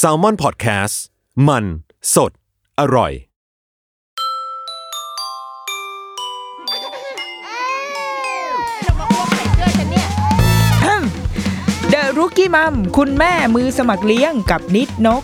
[0.00, 0.94] s a l ม o n PODCAST
[1.48, 1.64] มัน
[2.14, 2.32] สด
[2.80, 3.12] อร่อย
[11.90, 15.22] เดอะรุกี้มัมคุณแม่มือสมัครเลี้ยงกับนิดนก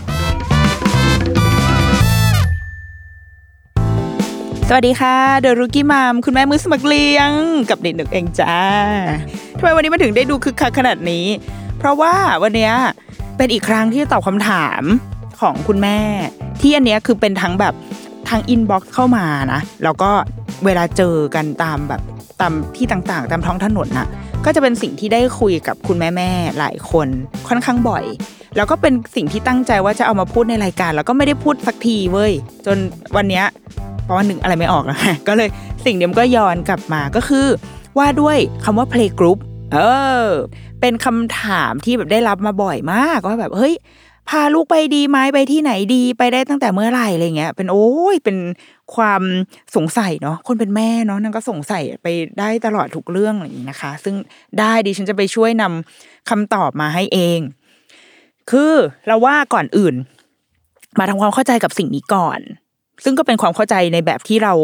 [4.68, 7.30] สวัสดีค่ะ เดอะรุกี้มัมคุณแม่มือสมัครเลี้ยง
[7.70, 8.54] กับนิดนกเองจ้า
[9.58, 11.26] ทำไมวันนี้มาถึงได้ดูคึกคักขนาดนี้
[11.78, 12.74] เพราะว่าวันเนี้ย
[13.38, 14.82] เป็นอีกครั้งที่ตอบคำถาม
[15.40, 15.98] ของคุณแม่
[16.60, 17.74] ที่อันเนี้ยคือเป็นทั้งแบบ
[18.28, 20.10] ทาง inbox เข้ามานะแล้วก็
[20.64, 22.02] เวลาเจอกันตามแบบ
[22.40, 24.08] ตามที่ต่างๆ ตามท้องถนนน่ะ
[24.44, 27.08] ก็จะเป็นสิ่งที่ได้คุยกับคุณแม่แม่ๆหลายคน
[27.48, 28.04] ค่อนข้างบ่อย
[28.56, 32.32] แล้วก็เป็นสิ่งที่ตั้งใจว่าจะเอามาพูดในรายการ แล้วก็ไม่ได้พูดสักทีเว้ย
[32.66, 32.76] จน
[33.16, 33.44] วันเนี้ย
[34.04, 34.98] เพราะว่าหนึ่งอะไรไม่ออกนะ
[35.28, 35.48] ก็เลย
[35.84, 37.46] สิ่งเดียวมันก็ย้อนกลับมาก็คือ
[37.98, 39.38] ว่าด้วยคำว่า play group
[39.74, 39.78] เอ
[40.26, 40.28] อ
[40.80, 43.74] เป็นคำถามที่แบบได้รับมาบ่อยมากว่าแบบเฮ้ย
[44.28, 48.36] พาลูกไปดีไหมไปที่ไหนดีไปได้ตั้งแต่เมื่อไหร่อะไรเงี้ย เป็นโอ้ยเป็น
[48.94, 49.22] ความ
[49.76, 52.06] สงสัยเนาะคนเป็นแม่เนาะนั่นก็สงสัยไป
[52.38, 54.14] ได้ตลอดทุกเรื่องอะไรอย่างนี้นะคะ ซึ่ง
[54.58, 57.40] ได้ดิฉันจะไปช่วยนำคำตอบมาให้เอง
[58.50, 58.74] คือ
[59.06, 59.94] เราว่าก่อนอื่น
[60.98, 62.40] มาทำความเข้าใจกับสิ่งนี้ก่อน
[63.04, 64.54] ซึ่งก็เป็นความเข้าใจในแบบที่เรา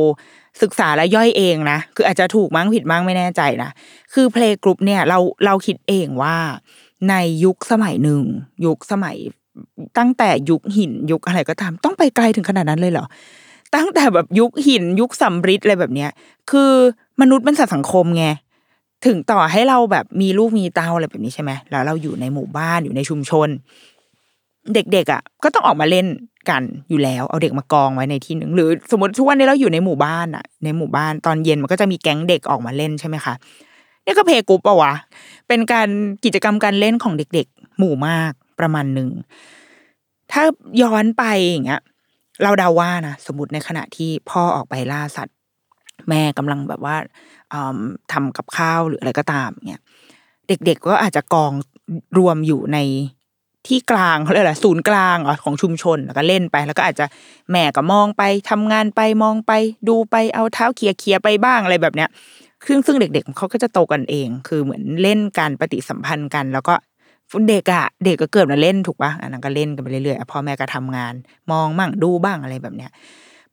[0.62, 3.70] ศึกษาและย่อยเองนะ คืออาจจะถูกมั้งผิดมั้งไม่แน่ใจนะ
[4.14, 6.36] คือเพลงกรุ๊ปเนี่ยเราเราคิดเองว่า
[7.08, 8.22] ในยุคสมัยหนึ่ง
[8.66, 9.16] ยุคสมัย
[9.98, 13.06] ตั้งแต่ยุคหินยุคอะไรก็ตาม ต้องไปไกลถึงขนาดนั้นเลยเหรอ
[13.74, 16.10] ตั้งแต่แบบยุคหินยุคสำริดอะไรแบบเนี้ย
[16.50, 16.72] คือ
[17.20, 18.26] มนุษย์เป็นสัตว์สังคมไง
[19.06, 23.48] ถึงต่อให้เราแบบมีลูกมีเต้าอะไรแบบนี้ใช่ไหมแล้วเราอยู่ในหมู่บ้านอยู่ในชุมชน
[24.74, 26.06] เด็กๆอะ ก็ต้องออกมาเล่น
[26.50, 33.34] กันอยู่แล้ว เอาเด็กมากองไว้ในที่หนึ่งหรือสมมติทุกวันนี้เราอยู่ในหมู่บ้านอะในหมู่บ้านตอนเย็นมันก็จะมีแก๊งเด็กออกมาเล่นใช่ไหมคะ
[34.04, 34.92] นี่ก็เพลย์กรุ๊ปปะวะ
[35.48, 35.88] เป็นการ
[36.24, 39.08] กิจกรรมการเล่นของเด็ก ๆ หมู่มากประมาณหนึ่ง
[40.32, 40.42] ถ้า
[40.82, 41.82] ย้อนไปอย่างเงี้ย
[42.42, 45.36] เราเดาว่านะสมมติในขณะที่พ่อออกไปล่าสัตว์
[46.08, 46.96] แม่กำลังแบบว่า
[47.52, 47.78] อืม
[48.12, 49.82] ทำกับข้าวหรืออะไรก็ตามเงี้ย
[50.48, 51.52] เด็กๆก็อาจจะกอง
[52.18, 52.78] รวมอยู่ใน
[53.66, 57.06] ที่กลางเขาเรียกอะไรศูนย์กลางอของชุมชนแล้วก็เล่นไป แล้วก็อาจจะ
[57.50, 59.52] แม่ก็มองไปทำงานไปมองไป
[59.88, 62.08] ดูไปเอาเท้าเคียๆไปบ้างอะไรแบบเนี้ย
[62.66, 66.74] ซึ่งซึ่งเด็ก ๆเขาก็จะโตกันเอง คือเหมือนเล่นการปฏิสัมพันธ์กัน แล้วก็
[67.48, 71.14] เด็กอะเด็กก็เกิดมาเล่นถูกปะอันนั้นก็เล่นกันไปเรื่อยๆพ่อแม่ก็ทำงาน
[71.50, 72.90] มองมั่งดูบ้างอะไรแบบเนี้ย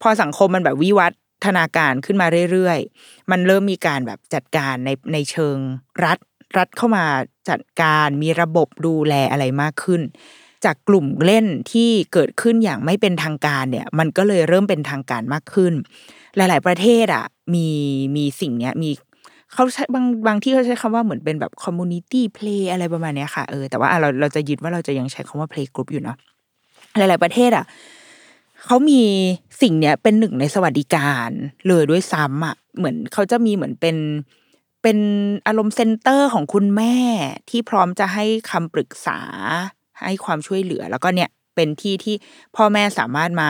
[0.01, 1.07] พอสังคมมันแบบวิวั
[1.45, 5.57] ฒนาการขึ้นมาเรื่อยๆ มันเริ่มมีการแบบจัดการในในเชิง
[6.03, 6.17] รัฐ
[6.57, 7.05] รัฐเข้ามา
[7.49, 10.01] จัดการมีระบบดูแลอะไรมากขึ้น
[10.65, 15.73] จากกลุ่มเล่นที่เกิดขึ้นอย่างไม่เป็นทางการเนี่ย มันก็เลยเริ่มเป็นทางการมากขึ้น
[16.35, 17.67] หลาย ๆ ประเทศอะมี
[18.15, 18.89] มีสิ่งเนี้ยมี
[19.53, 26.17] เขาใช้บางบางที่เขาใช้คำว่าเหมือนเป็นแบบ community play อะไรประมาณเนี้ยค่ะเออแต่ว่าเราเราจะยึดว่าเราจะยังใช้คำว่า play group อยู่เนาะ
[26.97, 27.65] หลาย ๆ ประเทศอะ
[28.65, 29.01] เขามี
[29.61, 31.29] สิ่งเนี้ยเป็นหนึ่งในสวัสดิการ
[31.67, 33.95] เลยด้วยซ้ำอะเหมือนเขาจะมีเหมือนเป็น
[34.83, 34.97] เป็น
[35.47, 36.95] อารมณ์ center ของคุณแม่
[37.49, 39.19] ที่พร้อมจะให้คำปรึกษา
[40.05, 42.15] ให้ความช่วยเหลือ แล้วก็เนี่ยเป็นที่ที่
[42.55, 43.49] พ่อแม่สามารถมา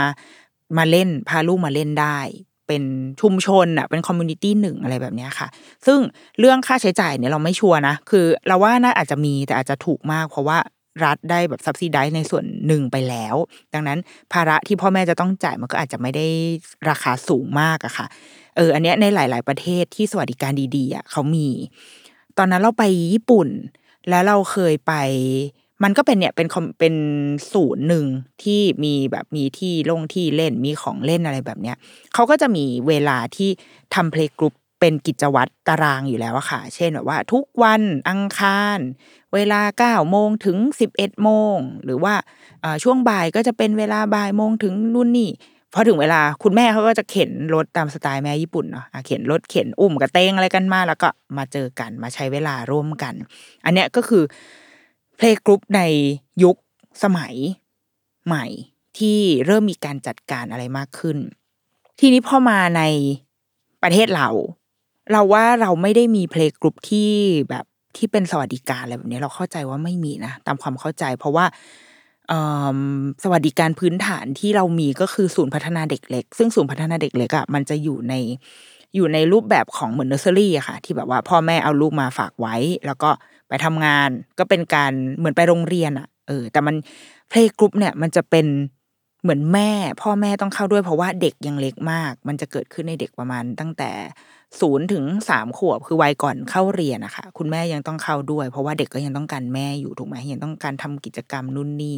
[0.78, 2.20] มาเล่นพาลูกมาเล่นได้
[2.68, 2.84] เป็น
[3.22, 5.48] ชุมชนอะเป็น community หนึ่งอะไรแบบเนี้ยค่ะ
[5.86, 6.00] ซึ่ง
[6.40, 10.58] เรื่องค่าใช้จ่ายเนี่ยเราไม่ชัวร์นะ คือเราว่าน่าอาจจะมีแต่อาจจะถูกมาก เพราะว่า
[11.04, 13.36] รัฐได้แบบซับซิไดในส่วนหนึ่งไปแล้ว
[13.74, 14.00] ดังนั้น
[14.34, 16.28] ภาระที่พ่อแม่จะต้องจ่ายมันก็อาจจะไม่ได้
[16.90, 18.06] ราคาสูงมากอะค่ะ
[18.58, 21.48] เออ อันเนี้ยในหลาย ๆ ประเทศที่สวัสดิการดีๆอะเขามี
[22.38, 23.48] ตอนนั้นเราไปญี่ปุ่น
[24.10, 24.94] แล้วเราเคยไป
[25.84, 26.48] มันก็เป็นเนี่ยเป็น
[26.80, 26.96] เป็น
[27.54, 28.06] ศูนย์หนึ่ง
[28.44, 31.78] ที่มีแบบมีที่ลงที่เล่นมีของเล่นอะไรแบบเนี้ย
[32.14, 33.50] เขาก็จะมีเวลาที่
[33.96, 38.80] ทำเพลงกรุ๊ป เป็นกิจวัตรตารางอยู่แล้วอะค่ะ เช่นแบบว่าทุกวันอังคาร
[39.34, 42.14] เวลาเก้าโมงถึงสิบเอ็ดโมงหรือว่า
[42.84, 45.30] ช่วงบ่ายก็จะเป็นเวลาบ่ายโมงถึงนู่นนี่
[45.74, 53.14] พอถึงเวลาคุณแม่เขาก็จะเข็นรถตามสไตล์แม่ญี่ปุ่นเนาะอะเข็นรถเข็นอุ้มกระเตงอะไรกันมา แล้วก็มาเจอกันมาใช้เวลาร่วมกัน
[53.66, 54.24] อันเนี้ยก็คือ
[55.18, 55.82] เพลงกรุ๊ปใน
[56.44, 56.56] ยุค
[57.04, 57.34] สมัย
[58.26, 58.46] ใหม่
[58.98, 61.18] ที่เริ่มมีการจัดการอะไรมากขึ้น
[62.00, 62.84] ทีนี้พอมาใน
[63.84, 64.30] ประเทศเรา
[65.12, 67.10] เราว่าเราไม่ได้มี playgroup ที่
[67.50, 67.66] แบบ
[67.98, 71.46] ที่เป็นสวัสดิการอะไรแบบนี้เราเข้าใจว่าไม่มีนะตามความเข้าใจ เพราะว่า
[73.24, 78.14] สวัสดิการพื้นฐานที่เรามีก็คือศูนย์พัฒนาเด็กเล็ก ซึ่งศูนย์พัฒนาเด็กเล็กอะมันจะอยู่ใน
[78.96, 82.56] อยู่ในรูปแบบของเหมือนเนอร์เซอรี่อะค่ะ ที่แบบว่าพ่อแม่เอาลูกมาฝากไว้
[82.86, 83.10] แล้วก็
[83.48, 84.10] ไปทำงาน
[84.40, 86.76] ก็เป็นการเหมือนไปโรงเรียนอะเออ แต่มัน
[87.30, 88.46] playgroup เนี่ยมันจะเป็น
[89.22, 89.72] เหมือนแม่
[90.02, 93.92] พ่อแม่ต้องเข้าด้วยเพราะว่าเด็กยังเล็กมาก มันจะเกิดขึ้นในเด็กประมาณตั้งแต่
[94.60, 101.96] ศูนย์ถึงสามขวบคือวัยก่อนเข้าเรียนนะคะคุณแม่ยังต้องเข้าด้วย เพราะว่าเด็กก็ยังต้องการแม่อยู่ถูกไหมยังต้องการทำกิจกรรมนู่นนี่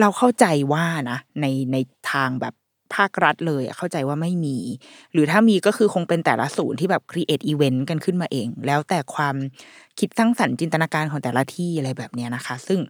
[0.00, 1.76] เราเข้าใจว่านะในใน
[2.12, 2.54] ทางแบบ
[2.94, 4.58] ภาครัฐเลยเข้าใจว่าไม่มี
[5.12, 9.36] หรือถ้ามีก็คือคงเป็นแต่ละศูนย์ที่แบบ create event กันขึ้นมาเอง แล้วแต่ความ
[9.98, 12.80] คิดสร้างสรรค์จินตนาการของแต่ละที่อะไรแบบนี้นะคะ ซึ่ง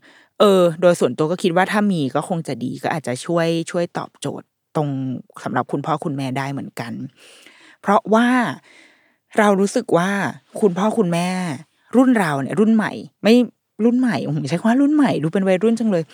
[0.41, 4.47] เออ โดยส่วนตัวก็คิดว่าถ้ามีก็คงจะดีก็อาจจะช่วยช่วยตอบโจทย์
[4.77, 4.89] ตรง
[5.45, 6.93] สำหรับคุณพ่อคุณแม่ได้เหมือนกัน
[7.85, 8.29] เพราะว่า
[9.39, 10.11] เรารู้สึกว่า
[10.61, 11.29] คุณพ่อคุณแม่
[11.97, 12.93] รุ่นเราเนี่ยรุ่นใหม่
[13.23, 13.35] ไม่
[13.85, 16.05] รุ่นใหม่ผมใช้คำว่ารุ่นใหม่ดูเป็นวัยรุ่นจังเลย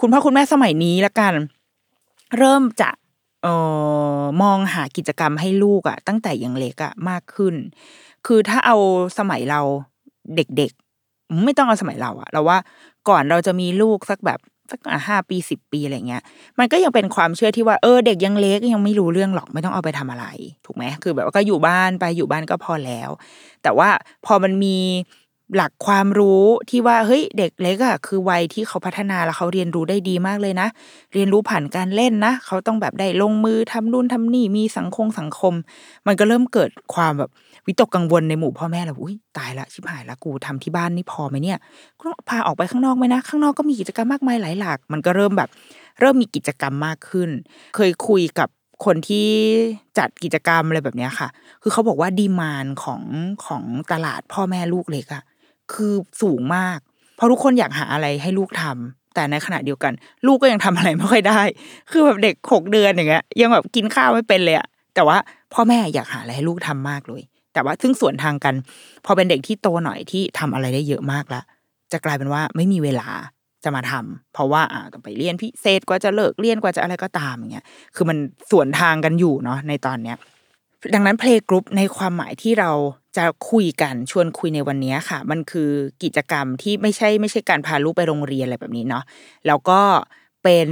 [0.00, 1.32] คุณพ่อคุณแม่สมัยนี้ละกัน
[2.38, 2.90] เริ่มจะ
[3.42, 3.48] เอ
[4.20, 7.54] อมองหากิจกรรมให้ลูกอะตั้งแต่ยังเล็กอะมากขึ้น
[8.26, 8.76] คือถ้าเอา
[9.18, 9.60] สมัยเรา
[10.36, 12.58] เด็กๆ ไม่ต้องเอาสมัยเราอะเราว่า
[13.08, 14.38] ก่อนเราจะมีลูกสักแบบ
[14.70, 16.22] สักห้าปีสิบปีอะไรเงี้ย
[16.58, 20.26] มันก็ยังเป็นความเชื่อที่ว่าเออเด็กยังเล็กยังไม่รู้เรื่องหรอกไม่ต้องเอาไปทำอะไร
[20.66, 23.10] ถูกไหมคือแบบว่าก็อยู่บ้านไปอยู่บ้านก็พอแล้ว
[23.62, 23.88] แต่ว่า
[24.26, 24.76] พอมันมี
[25.56, 30.68] หลักความรู้ที่ว่าเฮ้ยเด็กเล็กอะคือวัยที่เขาพัฒนาแล้วเขาเรียนรู้ได้ดีมากเลยนะ
[31.12, 35.54] เรียนรู้ผ่านการเล่นนะ เขาต้องแบบได้ลงมือทำนู่นทำนี่มีสังคมสังคม
[36.06, 37.30] มันก็เริ่มเกิดความแบบ
[37.66, 41.58] วิตกกังวลในหมู่พ่อแม่แล้วอุ้ยตายละชิบหายละกูทำที่บ้านนี่พอไหมเนี่ย
[42.00, 45.48] ก็พาออกไปข้างนอกไหมนะ ข้างนอกก็มีกิจกรรมมากมายหลายหลากมันก็เริ่มแบบ
[46.00, 47.30] เริ่มมีกิจกรรมมากขึ้น
[47.76, 48.48] เคยคุยกับ
[48.84, 49.28] คนที่
[49.98, 51.28] จัดกิจกรรมอะไรแบบนี้ค่ะ
[51.62, 53.02] คือเขาบอกว่าดีมานของ
[53.46, 53.62] ของ
[53.92, 55.22] ตลาดพ่อแม่ลูกเล็กอะ
[55.72, 56.78] คือสูงมาก
[57.16, 59.92] เพราะทุกคนอยากหาอะไรให้ลูกทำแต่ในขณะเดียวกัน
[60.26, 61.40] ลูกก็ยังทำอะไรไม่ค่อยได้
[61.90, 65.18] คือแบบเด็กหกเดือนอย่างเงี้ยยังแบบกินข้าวไม่เป็นเลยอะแต่ว่า
[65.54, 67.22] พ่อแม่อยากหาอะไรให้ลูกทำมากเลย
[67.52, 68.54] แต่ว่าซึ่งส่วนทางกัน
[69.04, 71.40] พอเป็นเด็กที่โตหน่อยที่ทำอะไรได้เยอะมากละ
[71.92, 73.08] จะกลายเป็นว่าไม่มีเวลา
[73.64, 78.18] จะมาทำเพราะว่าอ่าต้องไปเรียนพิเศษกว่าจะเลิกเรียนกว่าจะอะไรก็ตามอย่างเงี้ยคือมัน
[78.50, 80.16] ส่วนทางกันอยู่เนาะในตอนเนี้ย
[80.94, 82.70] ดังนั้นเพลงกรุ๊ปในความหมายที่เรา
[83.16, 85.70] จะคุยกันชวนคุยในวันนี้ค่ะ มันคือ
[86.02, 89.04] กิจกรรมที่ไม่ใช่ไม่ใช่การพาลูกไปโรงเรียนอะไรแบบนี้เนาะ
[89.46, 89.80] แล้วก็
[90.42, 90.68] เป็น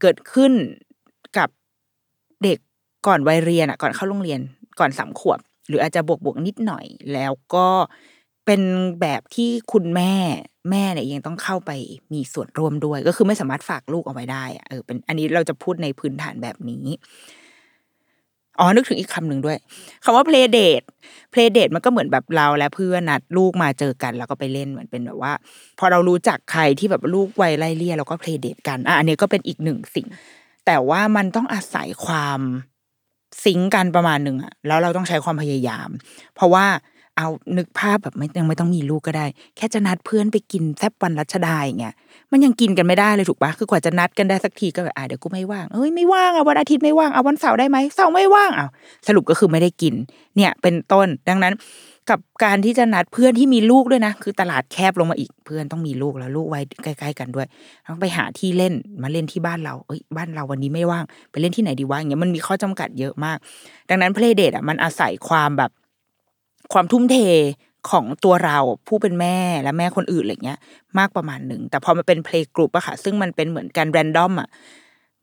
[0.00, 0.52] เกิดขึ้น
[1.38, 1.48] กับ
[2.44, 2.58] เด็ก
[3.06, 4.40] ก่อนวัยเรียนอะก่อนเข้าโรงเรียน
[4.80, 7.68] ก่อนสามขวบ หรืออาจจะบวกบวกนิดหน่อย แล้วก็
[8.46, 8.62] เป็น
[9.00, 10.12] แบบที่คุณแม่
[10.70, 11.70] แม่เนี่ยยังต้องเข้าไป
[12.12, 16.84] มีส่วนร่วมด้วย ก็คือไม่สามารถฝากลูกเอาไว้ได้อะเออเป็นอันนี้เราจะพูดในพื้นฐานแบบนี้
[18.58, 19.58] อ๋อนึกถึงอีกคำหนึ่งด้วย
[20.04, 20.86] คำว่า play date
[21.32, 25.32] play date มันก็เหมือนแบบเราและเพื่อนนัดลูกมาเจอกัน แล้วก็ไปเล่นเหมือนเป็นแบบว่า
[25.78, 30.06] พอเรารู้จักใครที่แบบลูกวัยไล่เลี่ยเราก็ play date กันอะอันนี้ก็เป็นอีกหนึ่งสิ่ง
[30.66, 32.40] แต่ว่ามันต้องอาศัยความ
[33.44, 35.88] ซิงกันประมาณหนึ่งอะแล้วเราต้องใช้ความพยายาม
[36.34, 36.66] เพราะว่า
[37.18, 39.26] เอานึกภาพแบบไม่ยังไม่ต้องมีลูกก็ได้
[39.56, 41.94] แค่จะนัดเพื่อนไปกินแซบวันรัชดาอย่างเงี้ย
[42.32, 48.68] มันยังกินกันไม่ได้เลยถูกปะคือกว่าจะนัดกันได้สักทีก็แบบอ่าเดี๋ยวกูไม่ว่างเอ้ยไม่ว่างอะวันอาทิตย์ไม่ว่างเอาวันเสาร์ได้ไหมเสาร์ไม่ว่างอะ
[49.06, 49.94] สรุปก็คือไม่ได้กิน
[50.36, 51.54] เนี่ยเป็นต้นดังนั้น
[52.10, 57.46] กับการที่จะนัดเพื่อนที่มีลูกด้วยนะ คือตลาดแคบลงมาอีกเพื่อนต้องมีลูกแล้วลูกไว้ใกล้ๆกันด้วย
[57.86, 63.36] ต้องไปหาที่เล่นมาเล่นที่บ้านเราเอ้ยบ้านเราวันนี้ไม่ว่างไปเล่นที่ไหนดีวะอย่างเงี้ยมันมีข้อจำกัดเยอะมาก
[63.88, 65.70] ดังนั้นเพลเดทอะมันอาศัยความแบบ
[66.72, 67.16] ความทุ่มเท
[67.90, 70.58] ของตัวเราผู้เป็นแม่และแม่คนอื่นอะไรเงี้ย
[70.98, 74.48] มากประมาณหนึ่งแต่พอมาเป็นเพลงกรุ๊ปอะค่ะ ซึ่งมันเป็นเหมือนกันแรนดอมอะ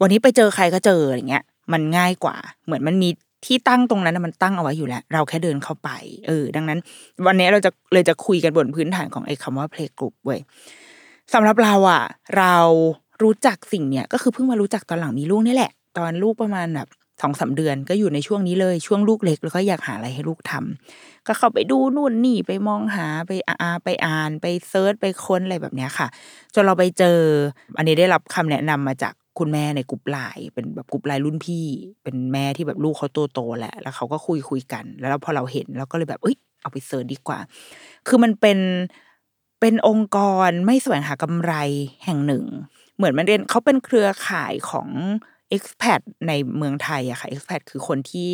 [0.01, 1.43] วันนี้ไปเจอใครก็เจออะไรเงี้ย
[1.73, 3.09] มันง่ายกว่า เหมือนมันมี
[3.45, 5.89] ที่ตั้งตรงนั้นมันตั้งเอาไว้อยู่แล้ว เราแค่เดินเข้าไป
[6.27, 6.79] เออ ดังนั้น
[7.25, 10.39] วันนี้เราจะเลยจะคุยกันบนพื้นฐานของไอ้คำว่า playgroup เว้ย
[11.33, 12.03] สำหรับเราอะ
[12.37, 12.55] เรา
[13.23, 16.87] รู้จักสิ่งเนี้ยก็คือเพิ่งมารู้จักตอนหลังมีลูกนี่แหละ ตอนลูกประมาณแบบ
[17.21, 26.07] สองสามเดือนก็อยู่ในช่วงนี้เลยช่วงลูกเล็ก แล้วก็อยากหาอะไรให้ลูกทำก็เข้าไปดูนู่นนี่ไปมองหาไปอาไปอ่านไป search ไปค้นอะไรแบบนี้ค่ะ
[26.53, 27.19] จนเราไปเจอ
[27.77, 31.65] อันนี้ได้รับคำแนะนำมาจากคุณแม่ในกลุ่มไลน์เป็นแบบกลุ่มไลน์รุ่นพี่
[32.03, 37.39] เป็นแม่ที่แบบลูกเขาโตโตแหละแล้วเขาก็คุยคุยกัน แล้วพอเราเห็นเราก็เลยแบบเอ้ยเอาไป search ดีกว่า
[38.07, 38.59] คือมันเป็น
[39.61, 40.17] เป็นองค์ก
[40.47, 41.53] รไม่แสวงหากำไร
[42.05, 42.45] แห่งหนึ่ง
[42.97, 44.89] เหมือนมันเหมือนเขาเป็นเครือข่ายของ
[45.55, 48.31] expat ในเมืองไทยอะค่ะ expat คือคนที่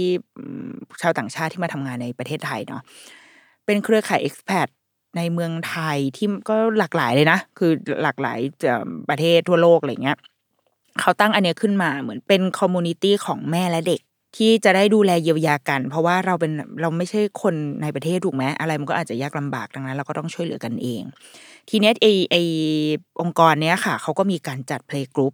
[1.01, 2.81] ชาวต่างชาติที่มาทำงานในประเทศไทยเนาะ
[3.65, 4.67] เป็นเครือข่าย expat
[5.17, 7.71] ในเมืองไทยที่ก็หลากหลายเลยนะ คือ
[8.03, 8.39] หลากหลาย
[9.09, 10.17] ประเทศทั่วโลกอะไรเงี้ย
[10.99, 14.01] เขาตั้งอันนี้ขึ้นมาเหมือนเป็น community ของแม่และเด็ก
[14.37, 16.51] ที่จะได้ดูแลเยียวยากัน เพราะว่าเราเป็น
[16.81, 21.03] เราไม่ใช่คนในประเทศถูกไหมอะไรมันก็อาจจะยากลำบากดังนั้น เราก็ต้องช่วยเหลือกันเอง
[21.69, 22.35] ทีเนี้ยไอไอ
[23.21, 25.33] องค์กรเนี้ยค่ะเขาก็มีการจัด playgroup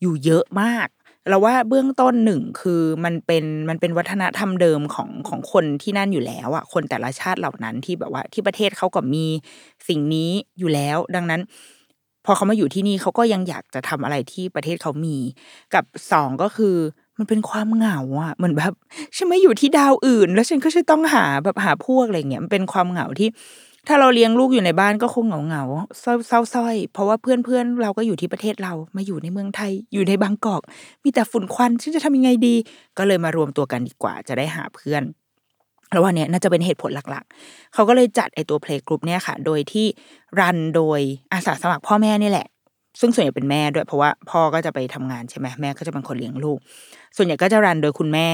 [0.00, 0.88] อยู่เยอะมาก
[1.28, 9.24] เราว่าเบื้องต้นหนึ่งคือมันเป็นมันเป็นวัฒนธรรมเดิมของของคนที่นั่นอยู่แล้วอะคนแต่ละชาติเหล่านั้นที่แบบว่าที่ประเทศเขาก็มี
[9.88, 11.40] สิ่งนี้อยู่แล้ว ดังนั้น
[12.24, 15.16] พอเขามาอยู่ที่นี่เขาก็ยังอยากจะทำอะไรที่ประเทศเขามี
[15.74, 16.76] กับสองก็คือ
[17.18, 18.72] มันเป็นความเหงาอะเหมือนแบบ
[19.16, 23.28] ฉันไม่อยู่ที่ดาวอื่น แล้วฉันก็จะต้องหาแบบหาพวกอะไรเงี้ยมันเป็นความเหงาที่
[23.88, 30.62] ถ้าเราเลี้ยงลูกอยู่ในบ้านก็คงเหงาเหงาๆเศร้าเศร้าส้อย เพราะว่าเพื่อนเพื่อนๆเราก็อยู่ที่ประเทศเรามาอยู่ในเมืองไทยอยู่ในบางกอก
[31.04, 32.54] มีแต่ฝุ่นควันฉันจะทำยังไงดี
[32.98, 35.02] ก็เลยมารวมตัวกันดีกว่า จะได้หาเพื่อน
[35.92, 39.86] แล้ววันเนี้ยน่าจะเป็นเหตุผลหลักๆ เขาก็เลยจัดไอตัวเพลงกรุ๊ปเนี่ยค่ะ โดยที่
[40.40, 41.00] รันโดย
[41.32, 42.46] อาสาสมัครพ่อแม่นี่แหละ
[43.00, 46.58] ซึ่งส่วนใหญ่เป็นแม่ด้วยเพราะว่าพ่อก็จะไปทำงานใช่ไหมแม่ก็จะเป็นคนเลี้ยงลูก
[47.16, 48.28] ส่วนใหญ่ก็จะรันโดยคุณแม่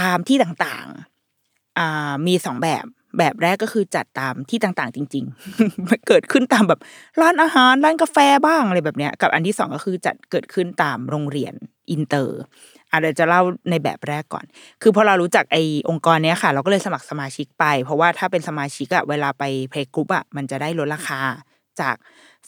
[0.00, 2.84] ตามที่ต่างๆอ่ามีสองแบบ
[3.18, 6.80] แบบแรกก็คือจัดตามที่ต่างๆ จริงๆมันเกิดขึ้นตามแบบ
[7.20, 8.16] ร้านอาหารร้านกาแฟ
[8.46, 11.54] บ้างอะไรแบบเนี้ย กับอันที่สองก็คือจัดเกิดขึ้นตามโรงเรียน
[11.90, 12.38] อินเตอร์
[12.90, 14.44] อาจจะเดี๋ยวจะเล่าในแบบแรกก่อน
[14.82, 15.56] คือพอเรารู้จักไอ
[15.88, 21.20] องค์กรเนี้ยค่ะ เราก็เลยสมัครสมาชิกไป เพราะว่าถ้าเป็นสมาชิกอะเวลาไป playgroup อะมันจะได้ลดราคา
[21.80, 21.96] จาก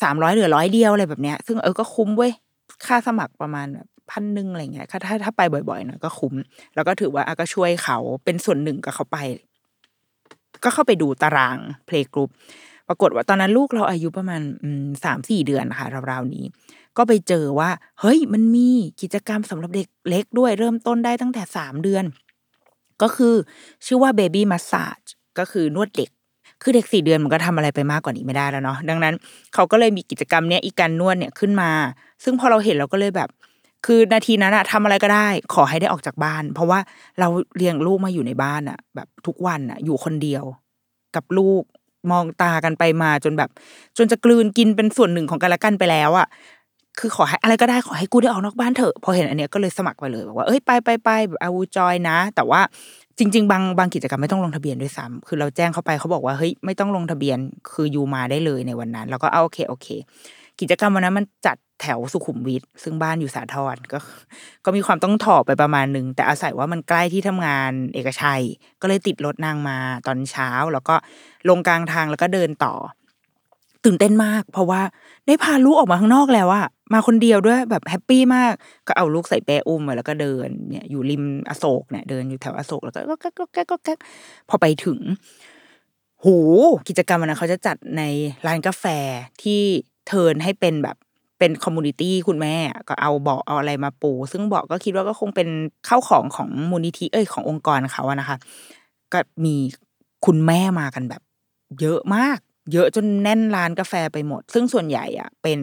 [0.02, 2.32] สามร้อยเหลือร้อยเดียวอะไรแบบเนี้ย ซึ่งเออก็คุ้มเว้ย
[2.86, 3.66] ค่าสมัครประมาณ
[4.10, 6.34] พันหนึ่งอะไรเงี้ยถ้าถ้าถ้าไปบ่อยๆหน่อยก็คุ้ม
[6.74, 9.18] แล้วก็ถือว่าอะก็ช่วยเขาเป็นส่วนหนึ่งกับเขาไป
[10.64, 12.30] ก็เข้าไปดูตาราง playgroup
[12.88, 14.40] ปรากฏว่าตอนนั้นลูกเราอายุประมาณ
[15.04, 16.44] สามสี่เดือนค่ะราวๆนี้
[16.96, 18.68] ก็ไปเจอว่า เฮ้ยมันมี
[19.02, 22.04] กิจกรรมสำหรับเด็กเล็กด้วยเริ่มต้นได้ตั้งแต่สามเดือน
[23.02, 23.34] ก็คือ
[23.86, 26.10] ชื่อว่า baby massage ก็คือนวดเด็ก
[26.62, 29.14] คือเด็กสี่เดือนมันก็ทำอะไรไปมากกว่านี้ไม่ได้แล้วเนาะดังนั้น
[29.54, 31.70] เขาก็เลยมีกิจกรรมเนี้ยอีการนวดเนี่ยขึ้นมา
[32.24, 33.28] ซึ่งพอเราเห็นเราก็เลยแบบ
[33.84, 36.78] คือนาทีนั้นอะทำอะไรก็ได้ ขอให้ได้ออกจากบ้าน เพราะว่า
[37.20, 40.44] เราเลี้ยงลูกมาอยู่ในบ้านอะแบบทุกวันอะอยู่คนเดียว
[41.16, 41.62] กับลูก
[42.10, 43.50] มองตากันไปมาจนแบบ
[43.98, 46.26] จนจะกลืนกินเป็นส่วนหนึ่งของกันและกันไปแล้วอะ
[46.98, 52.60] คือขอให้อะไรก็ได้ขอให้กูได้ออกนอกบ้านเถอะพอเห็นอันเนี้ยก็เลยสมัครไปเลยบอกว่าเอ้ยไปไปไปแบบอาวูจอยนะ แต่ว่า
[53.18, 57.38] จริง ๆ บางบางกิจกรรมไม่ต้องลงทะเบียนด้วยซ้ำคือเราแจ้งเข้าไปเขาบอกว่าเฮ้ยไม่ต้องลงทะเบียน
[57.72, 59.88] คืออยู่มาได้เลยในวันนั้น แล้วก็เอาโอเคโอเค
[60.60, 63.98] กิจกรรมวันนั้นมันจัดแถวสุขุมวิทซึ่งบ้านอยู่สาทรก็
[64.64, 68.42] ก็มีความต้องถอไปประมาณหนึ่งแต่อาศัยว่ามันใกล้ที่ทำงานเอกชัย
[68.80, 70.94] ก็เลยติดรถนางมาตอนเช้า แล้วก็
[71.48, 72.74] ลงกลางทางแล้วก็เดินต่อ
[73.84, 74.80] ตื่นเต้นมาก เพราะว่า
[75.26, 78.52] ได้พาลูกออกมาข้างนอกแล้วอะมาคนเดียวด้วยแบบ happy มาก
[78.86, 83.94] ก็เอาลูกใส่เป้อุ้มไว้แล้วก็เดินเนี่ยอยู่ริมอโศกเนี่ยเดินอยู่แถวอโศกแล้วก็ก็ก็ก็ก็ก็
[84.48, 84.98] พอไปถึง
[86.24, 86.36] หู
[86.88, 88.02] กิจกรรมวันนั้นเขาจะจัดใน
[88.46, 88.84] ร้านกาแฟ
[89.42, 89.62] ที่
[90.06, 90.96] turn ให้เป็นแบบ
[91.38, 92.56] เป็น community คุณแม่
[92.88, 95.48] ก็เอาเบาะเอาอะไรมาปู ซึ่งเบาะก็คิดว่าก็คงเป็น
[95.86, 98.36] เข้าของของมูลนิธิเอ้ยขององค์กรเขาอะนะคะ
[99.12, 99.54] ก็มี
[100.26, 101.22] คุณแม่มากันแบบ
[101.80, 102.38] เยอะมาก
[102.72, 105.58] เยอะจนแน่นร้านกาแฟไปหมด ซึ่งส่วนใหญ่อะเป็น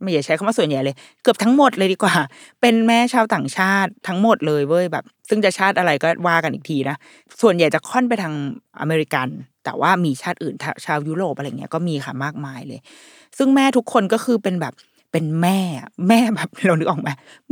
[0.00, 2.14] ไม่อยากใช้คำว่าส่วนใหญ่เลย เกือบทั้งหมดเลยดีกว่า
[2.60, 6.96] เป็นแม่ชาวต่างชาติทั้งหมดเลยเว้ยแบบ ซึ่งจะชาติอะไรก็ว่ากันอีกทีนะ
[7.42, 8.34] ส่วนใหญ่จะค่อนไปทาง
[8.80, 9.28] อเมริกัน
[9.64, 10.54] แต่ว่ามีชาติอื่น
[10.84, 12.80] ชาวยุโรปอะไรเงี้ยก็มีค่ะมากมายเลย
[13.38, 14.74] ซึ่งแม่ทุกคนก็คือเป็นแบบ
[15.12, 15.58] เป็นแม่
[16.08, 17.08] แม่แบบเรานึกออกไหม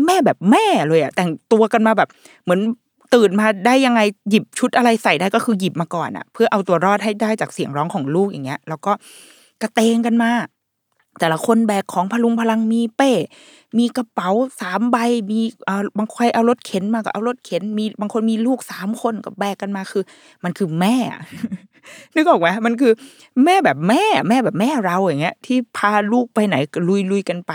[0.07, 2.09] แม่แบบแม่เลยอะแต่งตัวกันมาแบบ
[2.45, 2.61] เหมือน
[3.15, 4.01] ตื่นมาได้ยังไง
[4.31, 8.93] หยิบชุดอะไรใส่ได้ก็คือหยิบมาก่อนอะเพื่อเอาตัวรอดให้ได้จากเสียงร้องของลูกอย่างเงี้ย แล้วก็
[9.63, 10.31] กระเตงกันมา
[11.23, 13.13] แต่ละคนแบกของพลุงพลังมีเป้
[13.79, 14.97] มีกระเป๋าสามใบ
[15.31, 20.05] มีเอ่อบางใครเอารถเข็นมาก็เอารถเข็น มีบางคนมีลูกสามคนก็แบกกันมาคือ
[20.45, 20.97] มันคือแม่
[22.15, 22.93] นึกออกไหมมันคือ
[23.45, 26.57] แม่แบบแม่ แม่แบบแม่เราอย่างเงี้ย ที่พาลูกไปไหน
[26.89, 27.53] ลุยลุยกันไป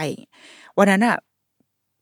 [0.77, 1.17] วันนั้นอะ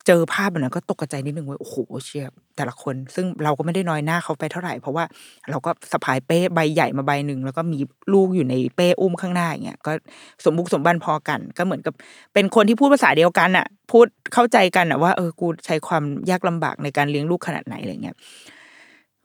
[0.07, 2.25] เจอภาพแบบนั้นก็ตกใจนิดนึงว่าโอ้โหเชีย
[2.57, 5.03] แต่ละคน ซึ่งเราก็ไม่ได้น้อยหน้าเขาไปเท่าไหร่ เพราะว่า
[5.49, 7.79] เราก็สะพายเป้ใบใหญ่มาใบหนึ่งแล้วก็มี
[8.13, 9.91] ลูกอยู่ในเป้อุ้มข้างหน้าอย่างเงี้ยก็
[10.43, 11.93] สมบุกสมบันพอกัน ก็เหมือนกับ
[12.33, 18.15] เป็นคนที่พูดภาษาเดียวกันอะพูดเข้าใจกันอะว่าเออกูใช้ความยากลำบากในการเลี้ยงลูกขนาดไหนอะไรเงี้ย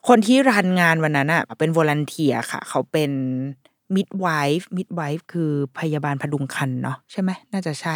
[0.08, 3.10] คนที่รันงานวันนั้นอะเป็นวอลันเทียค่ะ เขาเป็น
[3.94, 4.26] มิดไว
[4.58, 7.94] ฟ์มิดไวฟ์คือพยาบาลพดุงครรภ์เนาะใช่ไหมน่าจะใช่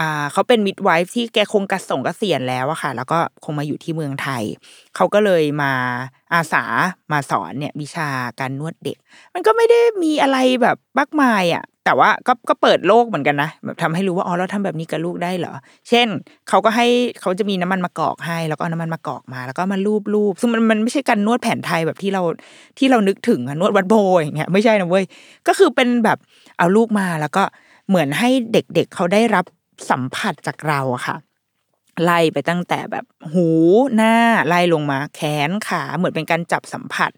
[0.00, 4.42] อ่าเขาเป็นมิดไวฟ์ที่แกคงกระส่งกเกษียณแล้วอะค่ะ แล้วก็คงมาอยู่ที่เมืองไทย
[4.96, 5.72] เขาก็เลยมา
[6.34, 6.64] อาสา
[7.12, 8.08] มาสอนเนี่ยวิชา
[8.40, 8.98] การนวดเด็ก
[9.34, 15.52] มันก็ไม่ได้มีอะไรแบบมากมายอะแต่ว่าก็ก็เปิดโลกเหมือนกันนะแบบทำให้รู้ว่าอ๋อเราทำแบบนี้กับลูกได้เหรอ
[15.88, 16.06] เช่น
[16.48, 16.86] เขาก็ให้
[17.20, 22.22] เขาจะมีน้ำมันมะกอกให้ แล้วก็น้ำมันมะกอกมา แล้วก็มาลูบลูบซึ่งมันมันไม่ใช่การนวดแผนไทยแบบที่เรา
[22.78, 25.04] ที่เรานึกถึงนวดวัดโบอย่างเงี้ยไม่ใช่นะเว้ย
[25.46, 26.18] ก็คือเป็นแบบ
[26.58, 27.42] เอาลูกมาแล้วก็
[27.88, 29.44] เหมือนให้เด็กๆเเขาได้รับ
[29.90, 31.16] สัมผัสจากเราอะค่ะ
[32.04, 33.48] ไล่ไปตั้งแต่แบบหู
[33.94, 34.14] หน้า
[34.48, 37.10] ไล่ลงมา แขนขาเหมือนเป็นการจับสัมผัส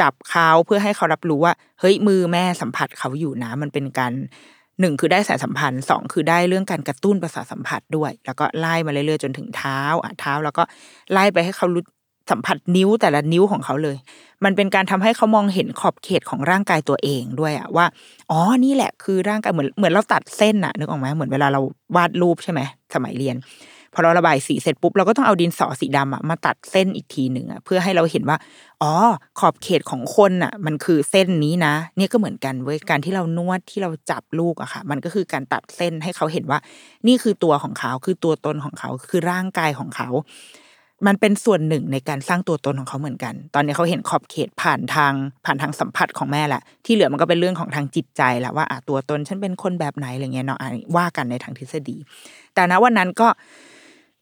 [0.00, 4.12] จับเขาเพื่อให้เขารับรู้ว่า เฮ้ยมือแม่สัมผัสเขาอยู่นะ มันเป็นการ
[4.80, 10.62] หนึ่งคือได้สายสัมพันธ์สองคือได้เรื่องการกระตุ้นประสาทสัมผัสด้วย แล้วก็ไล่มาเรื่อยๆจนถึงเท้าอะเท้า แล้วก็
[11.12, 11.84] ไล่ไปให้เขารู้
[12.30, 13.96] สัมผัสนิ้วแต่ละนิ้วของเขาเลย
[14.44, 17.86] มันเป็นการทำให้เขามองเห็นขอบเขตของร่างกายตัวเองด้วยอะว่า
[18.30, 21.60] อ๋อ นี่แหละคือร่างกายเหมือนเหมือนเราตัดเส้นอะนึกออกไหมเหมือนเวลาเรา
[21.96, 22.60] วาดรูปใช่ไหม
[22.94, 23.36] สมัยเรียน
[23.96, 28.38] พพอเราระบายสีเสร็จปุ๊บเราก็ต้องเอาดินสอสีดำอะมาตัดเส้นอีกทีหนึ่งอะเพื่อให้เราเห็นว่า
[28.82, 28.92] อ๋อ
[29.40, 36.58] ขอบเขตของคนอะมันคือเส้นนี้นะ เนี่ยก็เหมือนกันเว้ยการที่เรานวดที่เราจับลูกอะค่ะ มันก็คือการตัดเส้นให้เขาเห็นว่า
[37.06, 40.08] นี่คือตัวของเขาคือตัวตนของเขาคือร่างกายของเขา
[41.06, 45.12] มันเป็นส่วนหนึ่งในการสร้างตัวตนของเขาเหมือนกัน ตอนนี้เขาเห็นขอบเขตผ่านทาง
[45.44, 50.58] ผ่านทางสัมผัสของแม่แหละ ที่เหลือมันก็เป็นเรื่องของทางจิตใจแหละว่าอะตัวตนฉันเป็นคนแบบไหนอะไรเงี้ยเนาะ
[50.96, 51.96] ว่ากันในทางทฤษฎี
[52.54, 53.28] แต่ณวันนั้นก็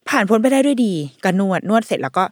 [0.09, 2.23] ผ่านพ้นไปได้ด้วยดีก็นวดนวดเสร็จแล้วก็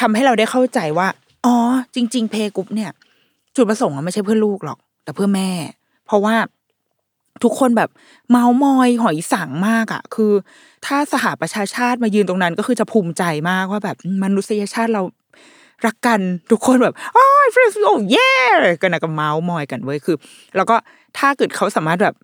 [0.00, 1.08] ทำให้เราได้เข้าใจว่า
[1.46, 1.54] อ๋อ
[1.94, 2.90] จริง ๆ เพกรุ๊ปเนี่ย
[3.56, 5.50] จุดประสงค์อะไม่ใช่เพื่อลูกหรอก แต่เพื่อแม่
[6.06, 6.34] เพราะว่า
[7.42, 7.90] ทุกคนแบบ
[8.30, 10.32] เมามอยหอยสังมากอะคือ
[10.86, 15.02] ถ้าสหประชาชาติมายืนตรงนั้นก็คือจะภูมิใจมากว่าแบบมนุษยชาติเรา
[15.86, 18.32] รักกันทุกคนแบบอ้าวเฟรนซ์โอ้เย่
[18.82, 20.16] กันนะก็เมามอยกันเว้ยคือ
[20.56, 20.76] แล้วก็
[21.18, 22.14] ถ้าเกิดเขาสามารถแบบ